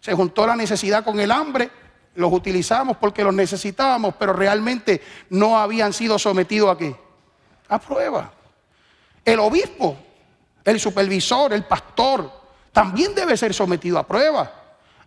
[0.00, 1.70] Se juntó la necesidad con el hambre,
[2.14, 6.96] los utilizamos porque los necesitábamos, pero realmente no habían sido sometidos a qué?
[7.68, 8.32] A prueba.
[9.24, 9.96] El obispo,
[10.64, 12.30] el supervisor, el pastor,
[12.74, 14.50] también debe ser sometido a prueba.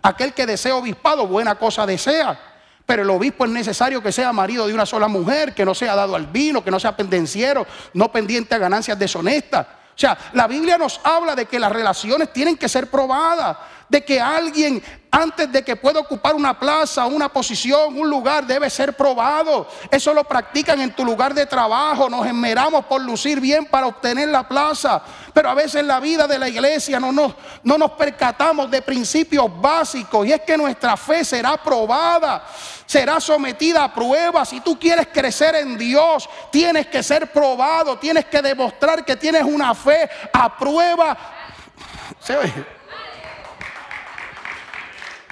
[0.01, 2.39] Aquel que desea obispado, buena cosa desea.
[2.85, 5.93] Pero el obispo es necesario que sea marido de una sola mujer, que no sea
[5.93, 9.67] dado al vino, que no sea pendenciero, no pendiente a ganancias deshonestas.
[9.67, 13.57] O sea, la Biblia nos habla de que las relaciones tienen que ser probadas.
[13.89, 18.69] De que alguien antes de que pueda ocupar una plaza, una posición, un lugar, debe
[18.69, 19.67] ser probado.
[19.89, 22.09] Eso lo practican en tu lugar de trabajo.
[22.09, 25.01] Nos esmeramos por lucir bien para obtener la plaza.
[25.33, 28.81] Pero a veces en la vida de la iglesia no nos, no nos percatamos de
[28.81, 30.27] principios básicos.
[30.27, 32.45] Y es que nuestra fe será probada,
[32.85, 34.49] será sometida a pruebas.
[34.49, 39.43] Si tú quieres crecer en Dios, tienes que ser probado, tienes que demostrar que tienes
[39.43, 41.17] una fe a prueba.
[42.19, 42.76] ¿Se oye?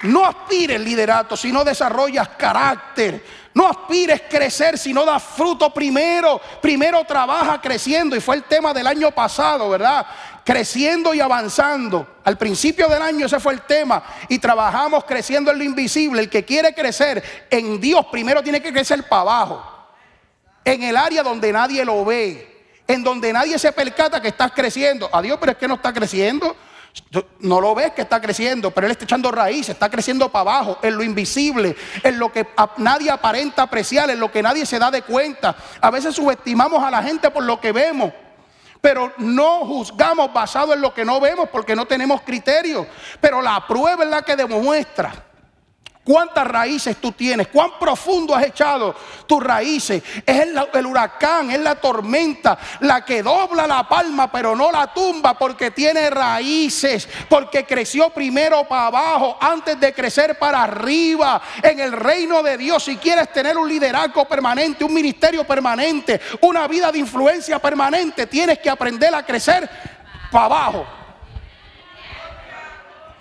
[0.03, 3.23] No aspires liderato si no desarrollas carácter.
[3.53, 6.41] No aspires crecer si no das fruto primero.
[6.61, 8.15] Primero trabaja creciendo.
[8.15, 10.05] Y fue el tema del año pasado, ¿verdad?
[10.43, 12.17] Creciendo y avanzando.
[12.25, 14.03] Al principio del año ese fue el tema.
[14.27, 16.21] Y trabajamos creciendo en lo invisible.
[16.21, 19.71] El que quiere crecer en Dios primero tiene que crecer para abajo.
[20.65, 22.53] En el área donde nadie lo ve.
[22.87, 25.09] En donde nadie se percata que estás creciendo.
[25.13, 26.55] Adiós, pero es que no está creciendo.
[27.39, 30.79] No lo ves que está creciendo, pero él está echando raíces, está creciendo para abajo,
[30.81, 34.91] en lo invisible, en lo que nadie aparenta apreciar, en lo que nadie se da
[34.91, 35.55] de cuenta.
[35.81, 38.11] A veces subestimamos a la gente por lo que vemos,
[38.81, 42.87] pero no juzgamos basado en lo que no vemos porque no tenemos criterio.
[43.19, 45.24] Pero la prueba es la que demuestra
[46.05, 47.47] ¿Cuántas raíces tú tienes?
[47.47, 50.03] ¿Cuán profundo has echado tus raíces?
[50.23, 55.35] Es el, huracán, es la tormenta, la que dobla la palma pero no la tumba
[55.35, 61.41] porque tiene raíces, porque creció primero para abajo antes de crecer para arriba.
[61.63, 66.67] En el reino de Dios, si quieres tener un liderazgo permanente, un ministerio permanente, una
[66.67, 69.67] vida de influencia permanente, tienes que aprender a crecer
[70.31, 70.85] para abajo.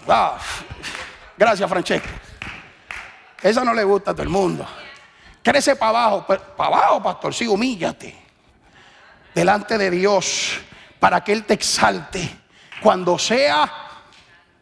[0.07, 0.37] Ah,
[1.38, 2.23] gracias, Francesca.
[3.44, 4.66] Esa no le gusta a todo el mundo.
[5.42, 8.16] Crece para abajo, para abajo, pastor, sí, humíllate
[9.35, 10.52] delante de Dios
[10.98, 12.38] para que Él te exalte
[12.83, 13.70] cuando sea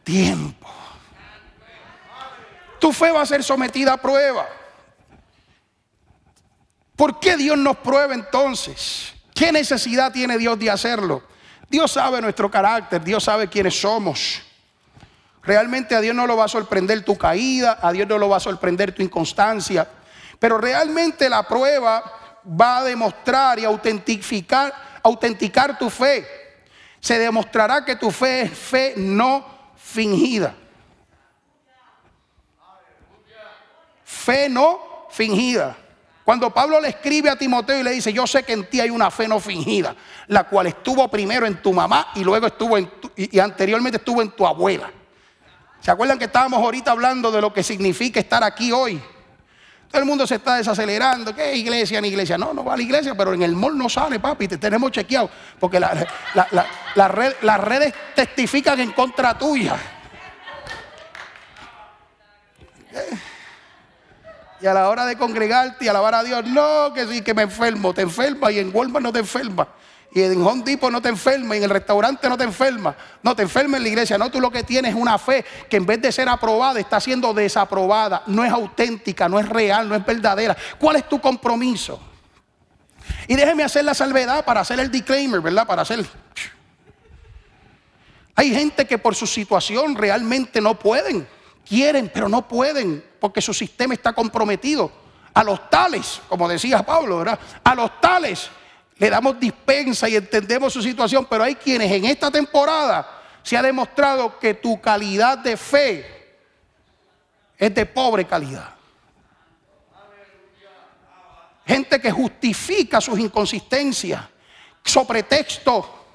[0.03, 0.69] tiempo.
[2.81, 4.49] Tu fe va a ser sometida a prueba.
[6.97, 9.15] ¿Por qué Dios nos prueba entonces?
[9.33, 11.23] ¿Qué necesidad tiene Dios de hacerlo?
[11.69, 14.43] Dios sabe nuestro carácter, Dios sabe quiénes somos.
[15.43, 18.37] Realmente a Dios no lo va a sorprender tu caída, a Dios no lo va
[18.37, 19.89] a sorprender tu inconstancia,
[20.39, 22.03] pero realmente la prueba
[22.49, 26.27] va a demostrar y autentificar, autenticar tu fe.
[27.01, 29.45] Se demostrará que tu fe es fe no
[29.77, 30.55] fingida.
[34.05, 35.77] Fe no fingida.
[36.25, 38.91] Cuando Pablo le escribe a Timoteo y le dice, yo sé que en ti hay
[38.91, 39.97] una fe no fingida,
[40.29, 44.31] la cual estuvo primero en tu mamá y luego estuvo en y anteriormente estuvo en
[44.31, 44.89] tu abuela.
[45.83, 49.03] ¿Se acuerdan que estábamos ahorita hablando de lo que significa estar aquí hoy?
[49.91, 51.35] Todo el mundo se está desacelerando.
[51.35, 52.39] ¿Qué iglesia ni iglesia?
[52.39, 54.47] No, no va a la iglesia, pero en el mall no sale, papi.
[54.47, 55.29] Te tenemos chequeado.
[55.59, 59.77] Porque las redes testifican en contra tuya.
[64.61, 67.43] Y a la hora de congregarte y alabar a Dios, no, que sí, que me
[67.43, 67.93] enfermo.
[67.93, 69.67] Te enferma y en Walmart no te enferma.
[70.15, 72.95] Y en Home Depot no te enferma, y en el restaurante no te enferma.
[73.23, 74.19] No te enferma en la iglesia.
[74.19, 77.01] No, tú lo que tienes es una fe que en vez de ser aprobada está
[77.01, 78.23] siendo desaprobada.
[78.27, 80.55] No es auténtica, no es real, no es verdadera.
[80.79, 81.99] ¿Cuál es tu compromiso?
[83.27, 85.67] Y déjeme hacer la salvedad para hacer el disclaimer, ¿verdad?
[85.67, 86.05] Para hacer.
[88.35, 91.27] Hay gente que por su situación realmente no pueden.
[91.67, 94.93] Quieren, pero no pueden porque su sistema está comprometido.
[95.33, 97.39] A los tales, como decía Pablo, ¿verdad?
[97.65, 98.51] A los tales
[99.03, 103.63] le damos dispensa y entendemos su situación, pero hay quienes en esta temporada se ha
[103.63, 106.37] demostrado que tu calidad de fe
[107.59, 108.77] es de pobre calidad.
[111.67, 114.23] Gente que justifica sus inconsistencias
[114.85, 116.07] sobre texto.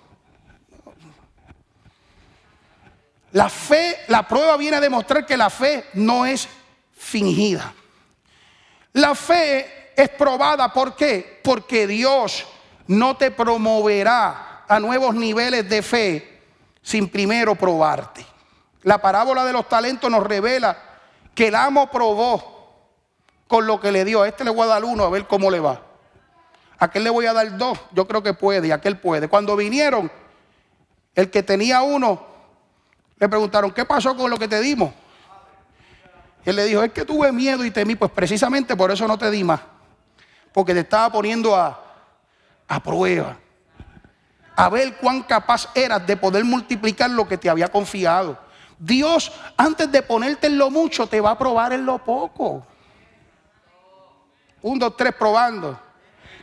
[3.34, 6.48] La fe, la prueba viene a demostrar que la fe no es
[6.94, 7.74] fingida.
[8.94, 11.42] La fe es probada, ¿por qué?
[11.44, 12.46] Porque Dios
[12.88, 16.42] no te promoverá a nuevos niveles de fe
[16.82, 18.26] sin primero probarte.
[18.84, 20.78] La parábola de los talentos nos revela
[21.36, 22.58] que el amo probó
[23.48, 24.22] con lo que le dio.
[24.22, 25.82] A este le voy a dar uno a ver cómo le va.
[26.80, 27.78] A aquel le voy a dar dos.
[27.92, 29.28] Yo creo que puede y aquel puede.
[29.28, 30.12] Cuando vinieron,
[31.16, 32.26] el que tenía uno,
[33.18, 34.94] le preguntaron, ¿qué pasó con lo que te dimos?
[36.46, 37.96] él le dijo, es que tuve miedo y temí.
[37.96, 39.60] Pues precisamente por eso no te di más.
[40.54, 41.87] Porque te estaba poniendo a,
[42.68, 43.38] a prueba.
[44.56, 48.38] A ver cuán capaz eras de poder multiplicar lo que te había confiado.
[48.80, 52.66] Dios, antes de ponerte en lo mucho, te va a probar en lo poco.
[54.62, 55.80] Un, dos, tres, probando.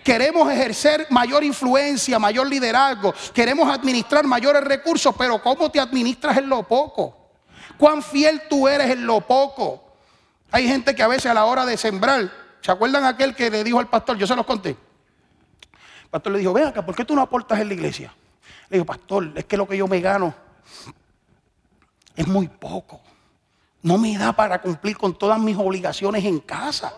[0.04, 3.14] Queremos ejercer mayor influencia, mayor liderazgo.
[3.32, 7.16] Queremos administrar mayores recursos, pero ¿cómo te administras en lo poco?
[7.78, 9.82] Cuán fiel tú eres en lo poco.
[10.50, 13.64] Hay gente que a veces a la hora de sembrar, ¿se acuerdan aquel que le
[13.64, 14.16] dijo al pastor?
[14.16, 14.76] Yo se los conté.
[16.14, 18.14] Pastor le dijo, ven acá, ¿por qué tú no aportas en la iglesia?
[18.68, 20.32] Le dijo, pastor, es que lo que yo me gano
[22.14, 23.00] es muy poco.
[23.82, 26.94] No me da para cumplir con todas mis obligaciones en casa.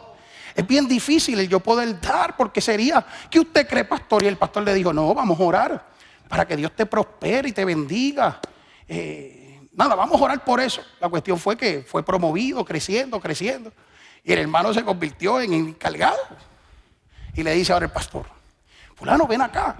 [0.55, 4.37] Es bien difícil el yo poder dar porque sería que usted cree pastor y el
[4.37, 5.87] pastor le dijo, no, vamos a orar
[6.29, 8.39] para que Dios te prospere y te bendiga.
[8.87, 10.83] Eh, nada, vamos a orar por eso.
[11.01, 13.73] La cuestión fue que fue promovido, creciendo, creciendo.
[14.23, 16.19] Y el hermano se convirtió en encargado.
[17.33, 18.36] Y le dice ahora el pastor,
[18.97, 19.77] fulano, ven acá.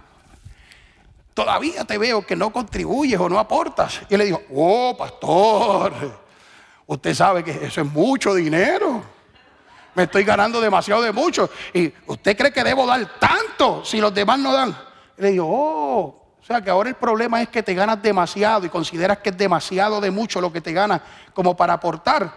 [1.35, 4.03] Todavía te veo que no contribuyes o no aportas.
[4.09, 5.93] Y él le dijo, oh, pastor,
[6.87, 9.03] usted sabe que eso es mucho dinero.
[9.95, 11.51] Me estoy ganando demasiado de mucho.
[11.75, 14.77] Y usted cree que debo dar tanto si los demás no dan.
[15.17, 18.69] Le digo, oh, o sea que ahora el problema es que te ganas demasiado y
[18.69, 21.01] consideras que es demasiado de mucho lo que te ganas
[21.35, 22.33] como para aportar.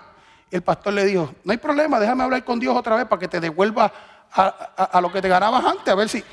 [0.50, 3.20] Y el pastor le dijo, no hay problema, déjame hablar con Dios otra vez para
[3.20, 3.92] que te devuelva
[4.32, 6.24] a, lo que te ganabas antes, a ver si...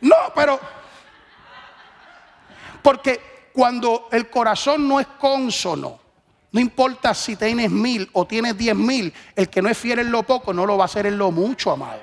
[0.00, 0.58] No, pero...
[2.82, 5.98] Porque cuando el corazón no es consono,
[6.52, 10.10] no importa si tienes mil o tienes diez mil, el que no es fiel en
[10.10, 12.00] lo poco no lo va a hacer en lo mucho, amado.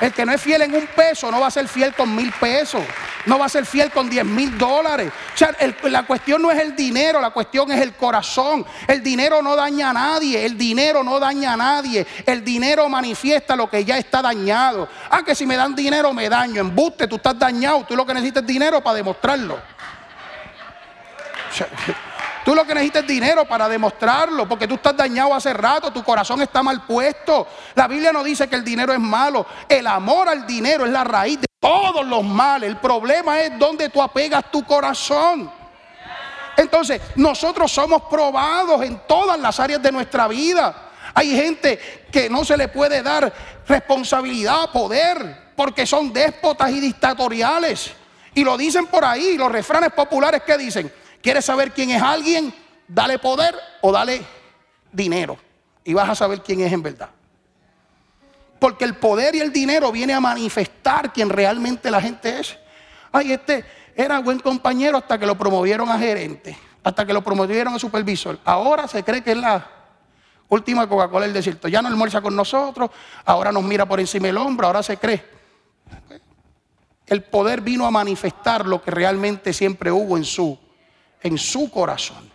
[0.00, 2.30] El que no es fiel en un peso no va a ser fiel con mil
[2.32, 2.82] pesos.
[3.24, 5.10] No va a ser fiel con diez mil dólares.
[5.34, 5.54] O sea,
[5.84, 8.64] la cuestión no es el dinero, la cuestión es el corazón.
[8.86, 10.44] El dinero no daña a nadie.
[10.44, 12.06] El dinero no daña a nadie.
[12.26, 14.88] El dinero manifiesta lo que ya está dañado.
[15.10, 16.60] Ah, que si me dan dinero me daño.
[16.60, 17.84] Embuste, tú estás dañado.
[17.88, 19.54] Tú lo que necesitas es dinero para demostrarlo.
[21.50, 21.68] O sea,
[22.46, 26.04] Tú lo que necesitas es dinero para demostrarlo, porque tú estás dañado hace rato, tu
[26.04, 27.44] corazón está mal puesto.
[27.74, 29.44] La Biblia no dice que el dinero es malo.
[29.68, 32.70] El amor al dinero es la raíz de todos los males.
[32.70, 35.50] El problema es dónde tú apegas tu corazón.
[36.56, 40.72] Entonces, nosotros somos probados en todas las áreas de nuestra vida.
[41.14, 43.32] Hay gente que no se le puede dar
[43.66, 47.90] responsabilidad, poder, porque son déspotas y dictatoriales.
[48.34, 50.92] Y lo dicen por ahí, los refranes populares que dicen,
[51.26, 52.54] ¿Quieres saber quién es alguien?
[52.86, 54.24] Dale poder o dale
[54.92, 55.36] dinero.
[55.82, 57.08] Y vas a saber quién es en verdad.
[58.60, 62.56] Porque el poder y el dinero viene a manifestar quién realmente la gente es.
[63.10, 63.64] Ay, este
[63.96, 68.38] era buen compañero hasta que lo promovieron a gerente, hasta que lo promovieron a supervisor.
[68.44, 69.68] Ahora se cree que es la
[70.48, 71.66] última Coca-Cola del desierto.
[71.66, 72.88] Ya no almuerza con nosotros,
[73.24, 75.24] ahora nos mira por encima del hombro, ahora se cree.
[77.04, 80.56] El poder vino a manifestar lo que realmente siempre hubo en su
[81.22, 82.30] en su corazón.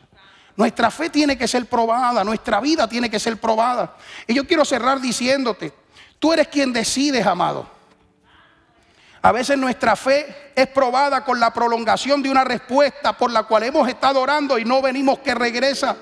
[0.56, 3.96] Nuestra fe tiene que ser probada, nuestra vida tiene que ser probada.
[4.28, 5.74] Y yo quiero cerrar diciéndote,
[6.20, 7.67] tú eres quien decides, amado.
[9.24, 13.63] A veces nuestra fe es probada con la prolongación de una respuesta por la cual
[13.63, 15.96] hemos estado orando y no venimos que regresa.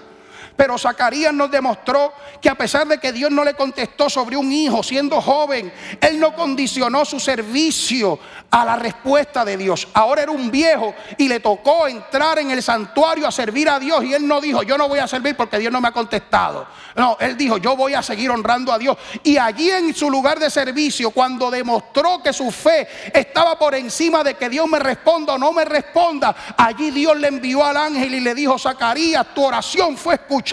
[0.59, 4.51] Pero Zacarías nos demostró que a pesar de que Dios no le contestó sobre un
[4.51, 8.19] hijo siendo joven, él no condicionó su servicio
[8.51, 9.87] a la respuesta de Dios.
[9.93, 14.03] Ahora era un viejo y le tocó entrar en el santuario a servir a Dios
[14.03, 16.67] y él no dijo, yo no voy a servir porque Dios no me ha contestado.
[16.93, 18.97] No, él dijo, yo voy a seguir honrando a Dios.
[19.23, 24.25] Y allí en su lugar de servicio, cuando demostró que su fe estaba por encima
[24.25, 28.13] de que Dios me responda o no me responda, allí Dios le envió al ángel
[28.13, 30.48] y le dijo, Zacarías, tu oración fue escuchada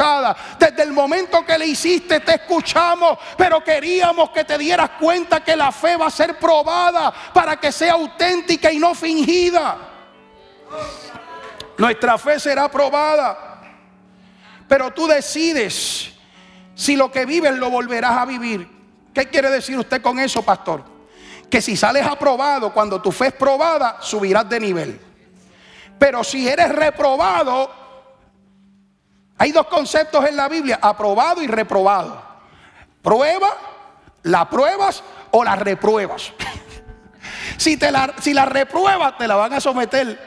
[0.59, 5.57] desde el momento que le hiciste te escuchamos, pero queríamos que te dieras cuenta que
[5.57, 9.77] la fe va a ser probada para que sea auténtica y no fingida.
[11.79, 13.61] Nuestra fe será probada,
[14.69, 16.11] pero tú decides
[16.75, 18.69] si lo que vives lo volverás a vivir.
[19.15, 20.85] ¿Qué quiere decir usted con eso, pastor?
[21.51, 25.01] Que si sales aprobado, cuando tu fe es probada, subirás de nivel.
[25.99, 27.86] Pero si eres reprobado,
[29.39, 32.23] hay dos conceptos en la Biblia, aprobado y reprobado.
[33.03, 33.49] Prueba,
[34.23, 36.33] la pruebas o la repruebas.
[37.57, 40.19] si, te la, si la repruebas, te la van a someter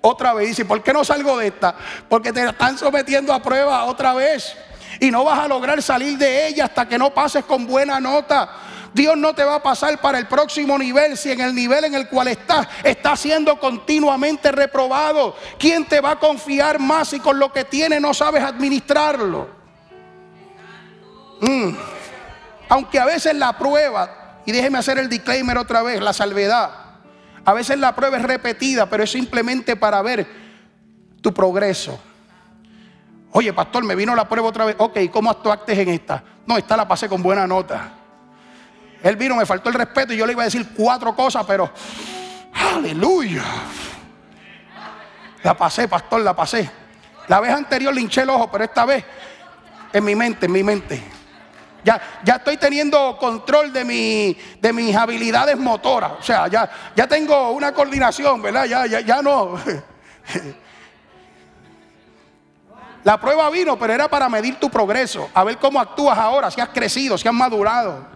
[0.00, 0.48] otra vez.
[0.48, 1.74] Dice, ¿por qué no salgo de esta?
[2.08, 4.56] Porque te están sometiendo a prueba otra vez.
[4.98, 8.48] Y no vas a lograr salir de ella hasta que no pases con buena nota.
[8.96, 11.94] Dios no te va a pasar para el próximo nivel si en el nivel en
[11.94, 15.36] el cual estás está siendo continuamente reprobado.
[15.58, 19.48] ¿Quién te va a confiar más si con lo que tiene no sabes administrarlo?
[21.42, 21.76] Mm.
[22.70, 26.70] Aunque a veces la prueba, y déjeme hacer el disclaimer otra vez, la salvedad.
[27.44, 30.26] A veces la prueba es repetida, pero es simplemente para ver
[31.20, 32.00] tu progreso.
[33.32, 34.76] Oye, pastor, me vino la prueba otra vez.
[34.78, 36.24] Ok, ¿cómo actuaste en esta?
[36.46, 37.95] No, esta la pasé con buena nota.
[39.02, 41.70] Él vino, me faltó el respeto y yo le iba a decir cuatro cosas, pero
[42.74, 43.44] aleluya.
[45.42, 46.68] La pasé, pastor, la pasé.
[47.28, 49.04] La vez anterior le hinché el ojo, pero esta vez
[49.92, 51.02] en mi mente, en mi mente.
[51.84, 56.12] Ya, ya estoy teniendo control de, mi, de mis habilidades motoras.
[56.18, 58.64] O sea, ya, ya tengo una coordinación, ¿verdad?
[58.64, 59.56] Ya, ya, ya no.
[63.04, 66.60] La prueba vino, pero era para medir tu progreso, a ver cómo actúas ahora, si
[66.60, 68.15] has crecido, si has madurado.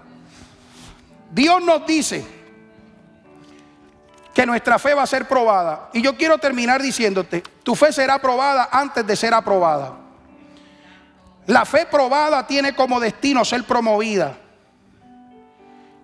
[1.30, 2.26] Dios nos dice
[4.34, 5.90] que nuestra fe va a ser probada.
[5.92, 9.96] Y yo quiero terminar diciéndote, tu fe será probada antes de ser aprobada.
[11.46, 14.36] La fe probada tiene como destino ser promovida.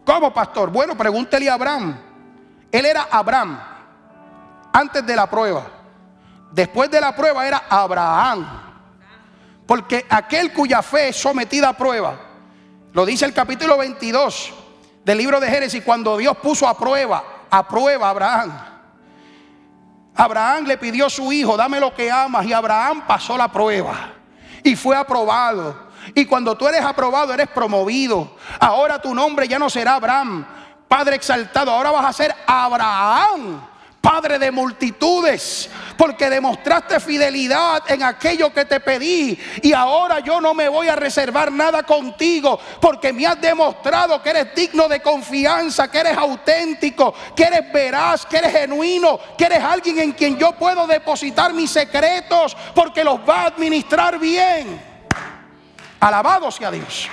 [0.05, 0.71] ¿Cómo, pastor?
[0.71, 1.99] Bueno, pregúntele a Abraham.
[2.71, 3.59] Él era Abraham
[4.73, 5.67] antes de la prueba.
[6.53, 8.47] Después de la prueba era Abraham.
[9.67, 12.17] Porque aquel cuya fe es sometida a prueba,
[12.93, 14.66] lo dice el capítulo 22
[15.07, 18.53] del libro de Génesis, cuando Dios puso a prueba, a prueba a Abraham.
[20.17, 24.15] Abraham le pidió a su hijo, dame lo que amas, y Abraham pasó la prueba
[24.65, 25.91] y fue aprobado.
[26.13, 28.35] Y cuando tú eres aprobado, eres promovido.
[28.59, 30.45] Ahora tu nombre ya no será Abraham,
[30.89, 33.61] Padre exaltado, ahora vas a ser Abraham
[34.07, 39.37] Padre de multitudes, porque demostraste fidelidad en aquello que te pedí.
[39.63, 44.31] Y ahora yo no me voy a reservar nada contigo, porque me has demostrado que
[44.31, 49.65] eres digno de confianza, que eres auténtico, que eres veraz, que eres genuino, que eres
[49.65, 54.81] alguien en quien yo puedo depositar mis secretos, porque los va a administrar bien.
[55.99, 57.09] Alabado sea Dios.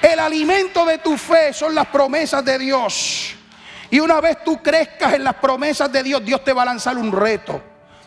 [0.00, 3.37] El alimento de tu fe son las promesas de Dios.
[3.90, 6.96] Y una vez tú crezcas en las promesas de Dios, Dios te va a lanzar
[6.96, 7.60] un reto.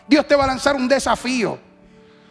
[0.06, 1.58] Dios te va a lanzar un desafío.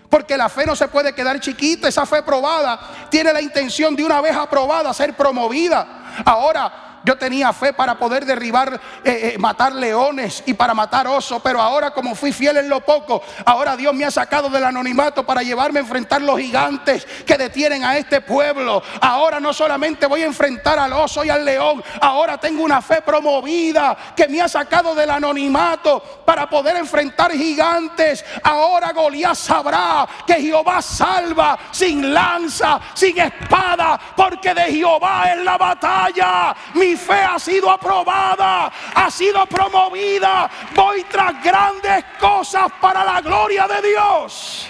[0.09, 4.03] Porque la fe no se puede quedar chiquita, esa fe probada tiene la intención de
[4.03, 6.21] una vez aprobada ser promovida.
[6.25, 11.41] Ahora, yo tenía fe para poder derribar, eh, eh, matar leones y para matar osos,
[11.43, 15.25] pero ahora como fui fiel en lo poco, ahora Dios me ha sacado del anonimato
[15.25, 18.83] para llevarme a enfrentar los gigantes que detienen a este pueblo.
[18.99, 23.01] Ahora no solamente voy a enfrentar al oso y al león, ahora tengo una fe
[23.01, 28.23] promovida que me ha sacado del anonimato para poder enfrentar gigantes.
[28.43, 35.57] Ahora Goliat sabrá que Jehová salva sin lanza, sin espada, porque de Jehová es la
[35.57, 36.55] batalla.
[36.95, 40.49] Fe ha sido aprobada, ha sido promovida.
[40.75, 44.67] Voy tras grandes cosas para la gloria de Dios.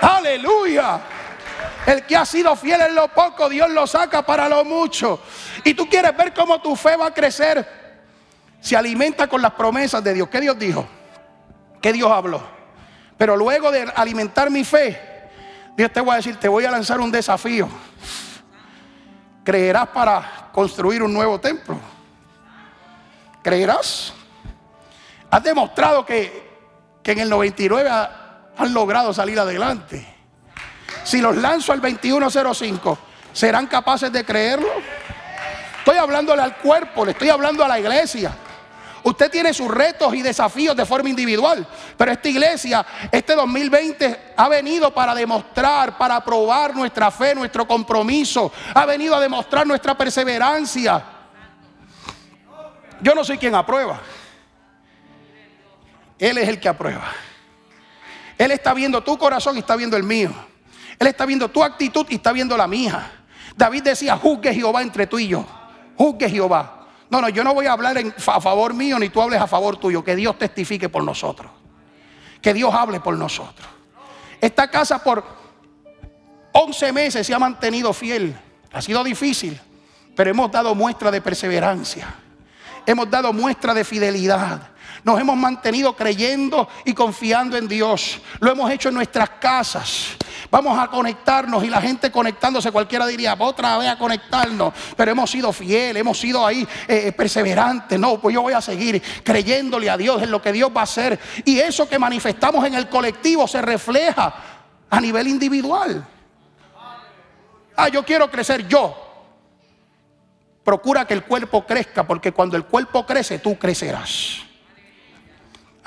[0.00, 1.00] Aleluya.
[1.86, 5.20] El que ha sido fiel en lo poco, Dios lo saca para lo mucho.
[5.64, 7.66] Y tú quieres ver cómo tu fe va a crecer.
[8.60, 10.28] Se alimenta con las promesas de Dios.
[10.28, 10.86] ¿Qué Dios dijo?
[11.80, 12.42] ¿Qué Dios habló?
[13.16, 15.00] Pero luego de alimentar mi fe,
[15.76, 17.68] Dios te voy a decir, te voy a lanzar un desafío
[19.48, 21.80] creerás para construir un nuevo templo.
[23.42, 24.12] ¿Creerás?
[25.30, 27.88] Has demostrado que, en el 99
[28.58, 30.06] han logrado salir adelante.
[31.02, 32.98] Si los lanzo al 2105,
[33.32, 34.68] ¿serán capaces de creerlo?
[35.78, 38.30] Estoy hablándole al cuerpo, le estoy hablando a la iglesia.
[39.08, 44.48] Usted tiene sus retos y desafíos de forma individual, pero esta iglesia, este 2020, ha
[44.50, 51.02] venido para demostrar, para probar nuestra fe, nuestro compromiso, ha venido a demostrar nuestra perseverancia.
[53.00, 53.98] Yo no soy quien aprueba,
[56.18, 57.10] Él es el que aprueba.
[58.36, 60.32] Él está viendo tu corazón y está viendo el mío.
[60.98, 63.10] Él está viendo tu actitud y está viendo la mía.
[63.56, 65.46] David decía, juzgue Jehová entre tú y yo.
[65.96, 66.77] Juzgue Jehová.
[67.10, 69.76] No, no, yo no voy a hablar a favor mío ni tú hables a favor
[69.76, 70.04] tuyo.
[70.04, 71.50] Que Dios testifique por nosotros.
[72.42, 73.66] Que Dios hable por nosotros.
[74.40, 75.24] Esta casa por
[76.52, 78.38] 11 meses se ha mantenido fiel.
[78.72, 79.58] Ha sido difícil,
[80.14, 82.14] pero hemos dado muestra de perseverancia.
[82.86, 84.70] Hemos dado muestra de fidelidad.
[85.08, 88.20] Nos hemos mantenido creyendo y confiando en Dios.
[88.40, 90.18] Lo hemos hecho en nuestras casas.
[90.50, 95.30] Vamos a conectarnos y la gente conectándose, cualquiera diría, otra vez a conectarnos, pero hemos
[95.30, 97.98] sido fieles, hemos sido ahí eh, eh, perseverantes.
[97.98, 100.84] No, pues yo voy a seguir creyéndole a Dios en lo que Dios va a
[100.84, 101.18] hacer.
[101.46, 104.34] Y eso que manifestamos en el colectivo se refleja
[104.90, 106.06] a nivel individual.
[107.76, 108.94] Ah, yo quiero crecer yo.
[110.62, 114.47] Procura que el cuerpo crezca, porque cuando el cuerpo crece, tú crecerás.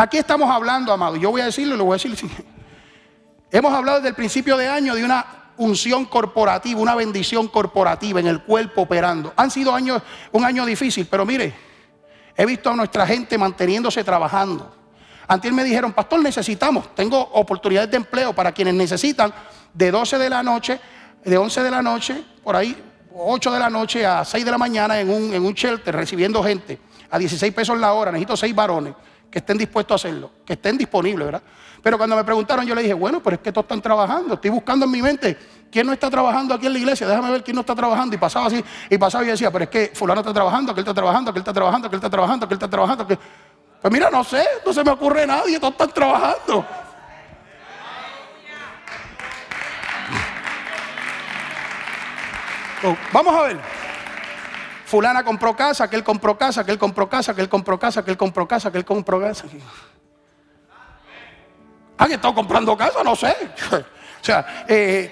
[0.01, 1.15] Aquí estamos hablando, amado.
[1.15, 2.17] Yo voy a decirlo, lo voy a decir.
[3.51, 8.25] Hemos hablado desde el principio de año de una unción corporativa, una bendición corporativa en
[8.25, 9.31] el cuerpo operando.
[9.35, 11.53] Han sido años, un año difícil, pero mire,
[12.35, 14.75] he visto a nuestra gente manteniéndose trabajando.
[15.27, 19.31] Antes me dijeron, pastor, necesitamos, tengo oportunidades de empleo para quienes necesitan
[19.71, 20.81] de 12 de la noche,
[21.23, 22.75] de 11 de la noche, por ahí,
[23.13, 26.43] 8 de la noche a 6 de la mañana en un, en un shelter recibiendo
[26.43, 26.79] gente
[27.11, 28.95] a 16 pesos la hora, necesito 6 varones
[29.31, 31.41] que estén dispuestos a hacerlo, que estén disponibles, ¿verdad?
[31.81, 34.35] Pero cuando me preguntaron, yo le dije, bueno, pero es que todos están trabajando.
[34.35, 35.37] Estoy buscando en mi mente
[35.71, 37.07] quién no está trabajando aquí en la iglesia.
[37.07, 38.15] Déjame ver quién no está trabajando.
[38.15, 40.85] Y pasaba así, y pasaba y decía, pero es que fulano está trabajando, que él
[40.85, 43.07] está trabajando, que él está trabajando, que él está trabajando, que él está trabajando.
[43.07, 43.17] Que...
[43.81, 46.65] Pues mira, no sé, no se me ocurre nadie, todos están trabajando.
[53.11, 53.80] Vamos a ver.
[54.91, 58.03] Fulana compró casa, que él compró casa, que él compró casa, que él compró casa,
[58.03, 59.45] que él compró casa, que él compró casa.
[61.97, 63.01] ¿Han estado comprando casa?
[63.01, 63.33] No sé.
[63.71, 63.83] o
[64.21, 65.09] sea, eh,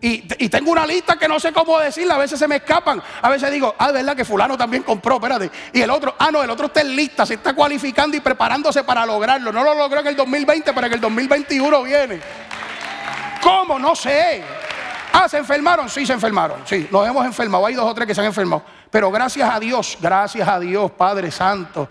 [0.00, 3.00] y, tengo una lista que no sé cómo decirla, a veces se me escapan.
[3.22, 5.52] A veces digo, ah, verdad que fulano también compró, espérate.
[5.72, 8.82] Y el otro, ah, no, el otro está en lista, se está cualificando y preparándose
[8.82, 9.52] para lograrlo.
[9.52, 12.20] No lo logró en el 2020, pero en el 2021 viene.
[13.40, 13.78] ¿Cómo?
[13.78, 14.42] No sé.
[15.12, 15.88] Ah, ¿se enfermaron?
[15.88, 16.62] Sí, se enfermaron.
[16.64, 17.66] Sí, nos hemos enfermado.
[17.66, 18.62] Hay dos o tres que se han enfermado.
[18.90, 21.88] Pero gracias a Dios, gracias a Dios, Padre Santo,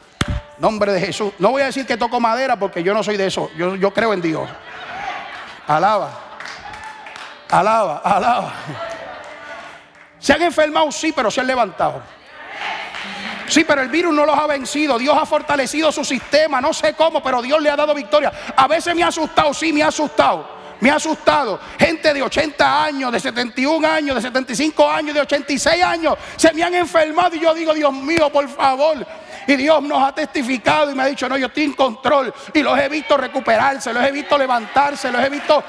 [0.58, 1.34] nombre de Jesús.
[1.40, 3.50] No voy a decir que toco madera porque yo no soy de eso.
[3.58, 4.50] Yo, yo creo en Dios.
[5.68, 6.12] Alaba.
[7.50, 8.54] Alaba, alaba.
[10.20, 12.02] Se han enfermado, sí, pero se han levantado.
[13.48, 15.00] Sí, pero el virus no los ha vencido.
[15.00, 16.62] Dios ha fortalecido su sistema.
[16.62, 18.32] No sé cómo, pero Dios le ha dado victoria.
[18.56, 21.60] A veces me ha asustado, sí, me ha asustado me ha asustado.
[21.78, 26.64] Gente de 80 años, de 71 años, de 75 años, de 86 años, se me
[26.64, 29.06] han enfermado y yo digo, Dios mío, por favor.
[29.48, 32.34] Y Dios nos ha testificado y me ha dicho, no, yo estoy en control.
[32.54, 35.64] Y los he visto recuperarse, los he visto levantarse, los he visto...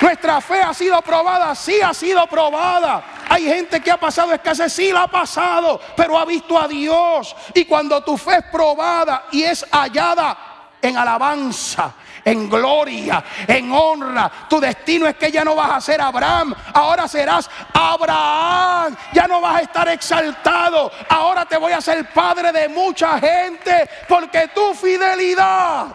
[0.00, 3.02] Nuestra fe ha sido probada, sí ha sido probada.
[3.28, 7.34] Hay gente que ha pasado escasez, sí la ha pasado, pero ha visto a Dios.
[7.52, 10.38] Y cuando tu fe es probada y es hallada
[10.80, 11.92] en alabanza,
[12.30, 14.30] en gloria, en honra.
[14.48, 18.96] Tu destino es que ya no vas a ser Abraham, ahora serás Abraham.
[19.12, 23.88] Ya no vas a estar exaltado, ahora te voy a ser padre de mucha gente
[24.08, 25.86] porque tu fidelidad.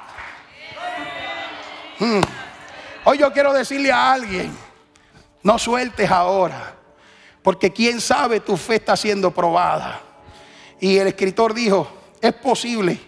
[2.00, 2.22] Hmm.
[3.06, 4.58] Hoy yo quiero decirle a alguien,
[5.44, 6.74] no sueltes ahora,
[7.42, 10.02] porque quién sabe tu fe está siendo probada.
[10.80, 11.88] Y el escritor dijo,
[12.20, 13.00] es posible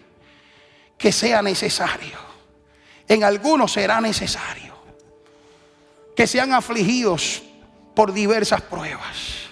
[0.98, 2.26] que sea necesario
[3.08, 4.76] en algunos será necesario
[6.16, 7.44] que sean afligidos
[7.94, 9.46] por diversas pruebas.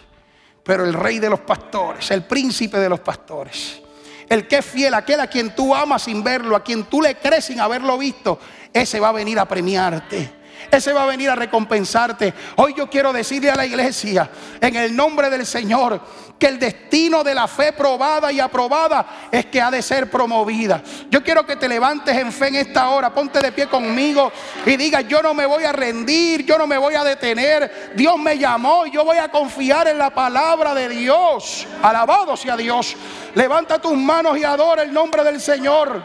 [0.64, 3.82] Pero el rey de los pastores, el príncipe de los pastores,
[4.30, 7.16] el que es fiel, aquel a quien tú amas sin verlo, a quien tú le
[7.16, 8.40] crees sin haberlo visto,
[8.72, 10.43] ese va a venir a premiarte.
[10.72, 12.34] Ese va a venir a recompensarte.
[12.58, 16.02] Hoy yo quiero decirle a la iglesia, en el nombre del Señor,
[16.40, 20.82] que el destino de la fe probada y aprobada es que ha de ser promovida.
[21.10, 24.32] Yo quiero que te levantes en fe en esta hora, ponte de pie conmigo
[24.66, 27.94] y diga, yo no me voy a rendir, yo no me voy a detener.
[27.96, 31.66] Dios me llamó yo voy a confiar en la palabra de Dios.
[31.82, 32.96] Alabado sea Dios.
[33.36, 36.04] Levanta tus manos y adora el nombre del Señor.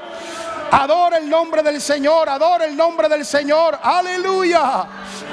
[0.71, 3.79] Adora el nombre del Señor, adora el nombre del Señor.
[3.83, 4.87] Aleluya,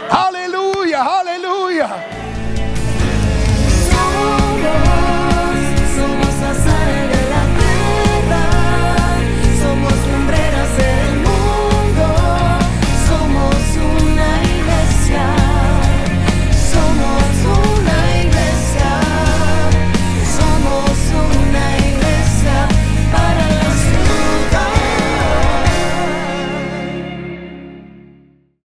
[0.10, 2.35] aleluya, aleluya.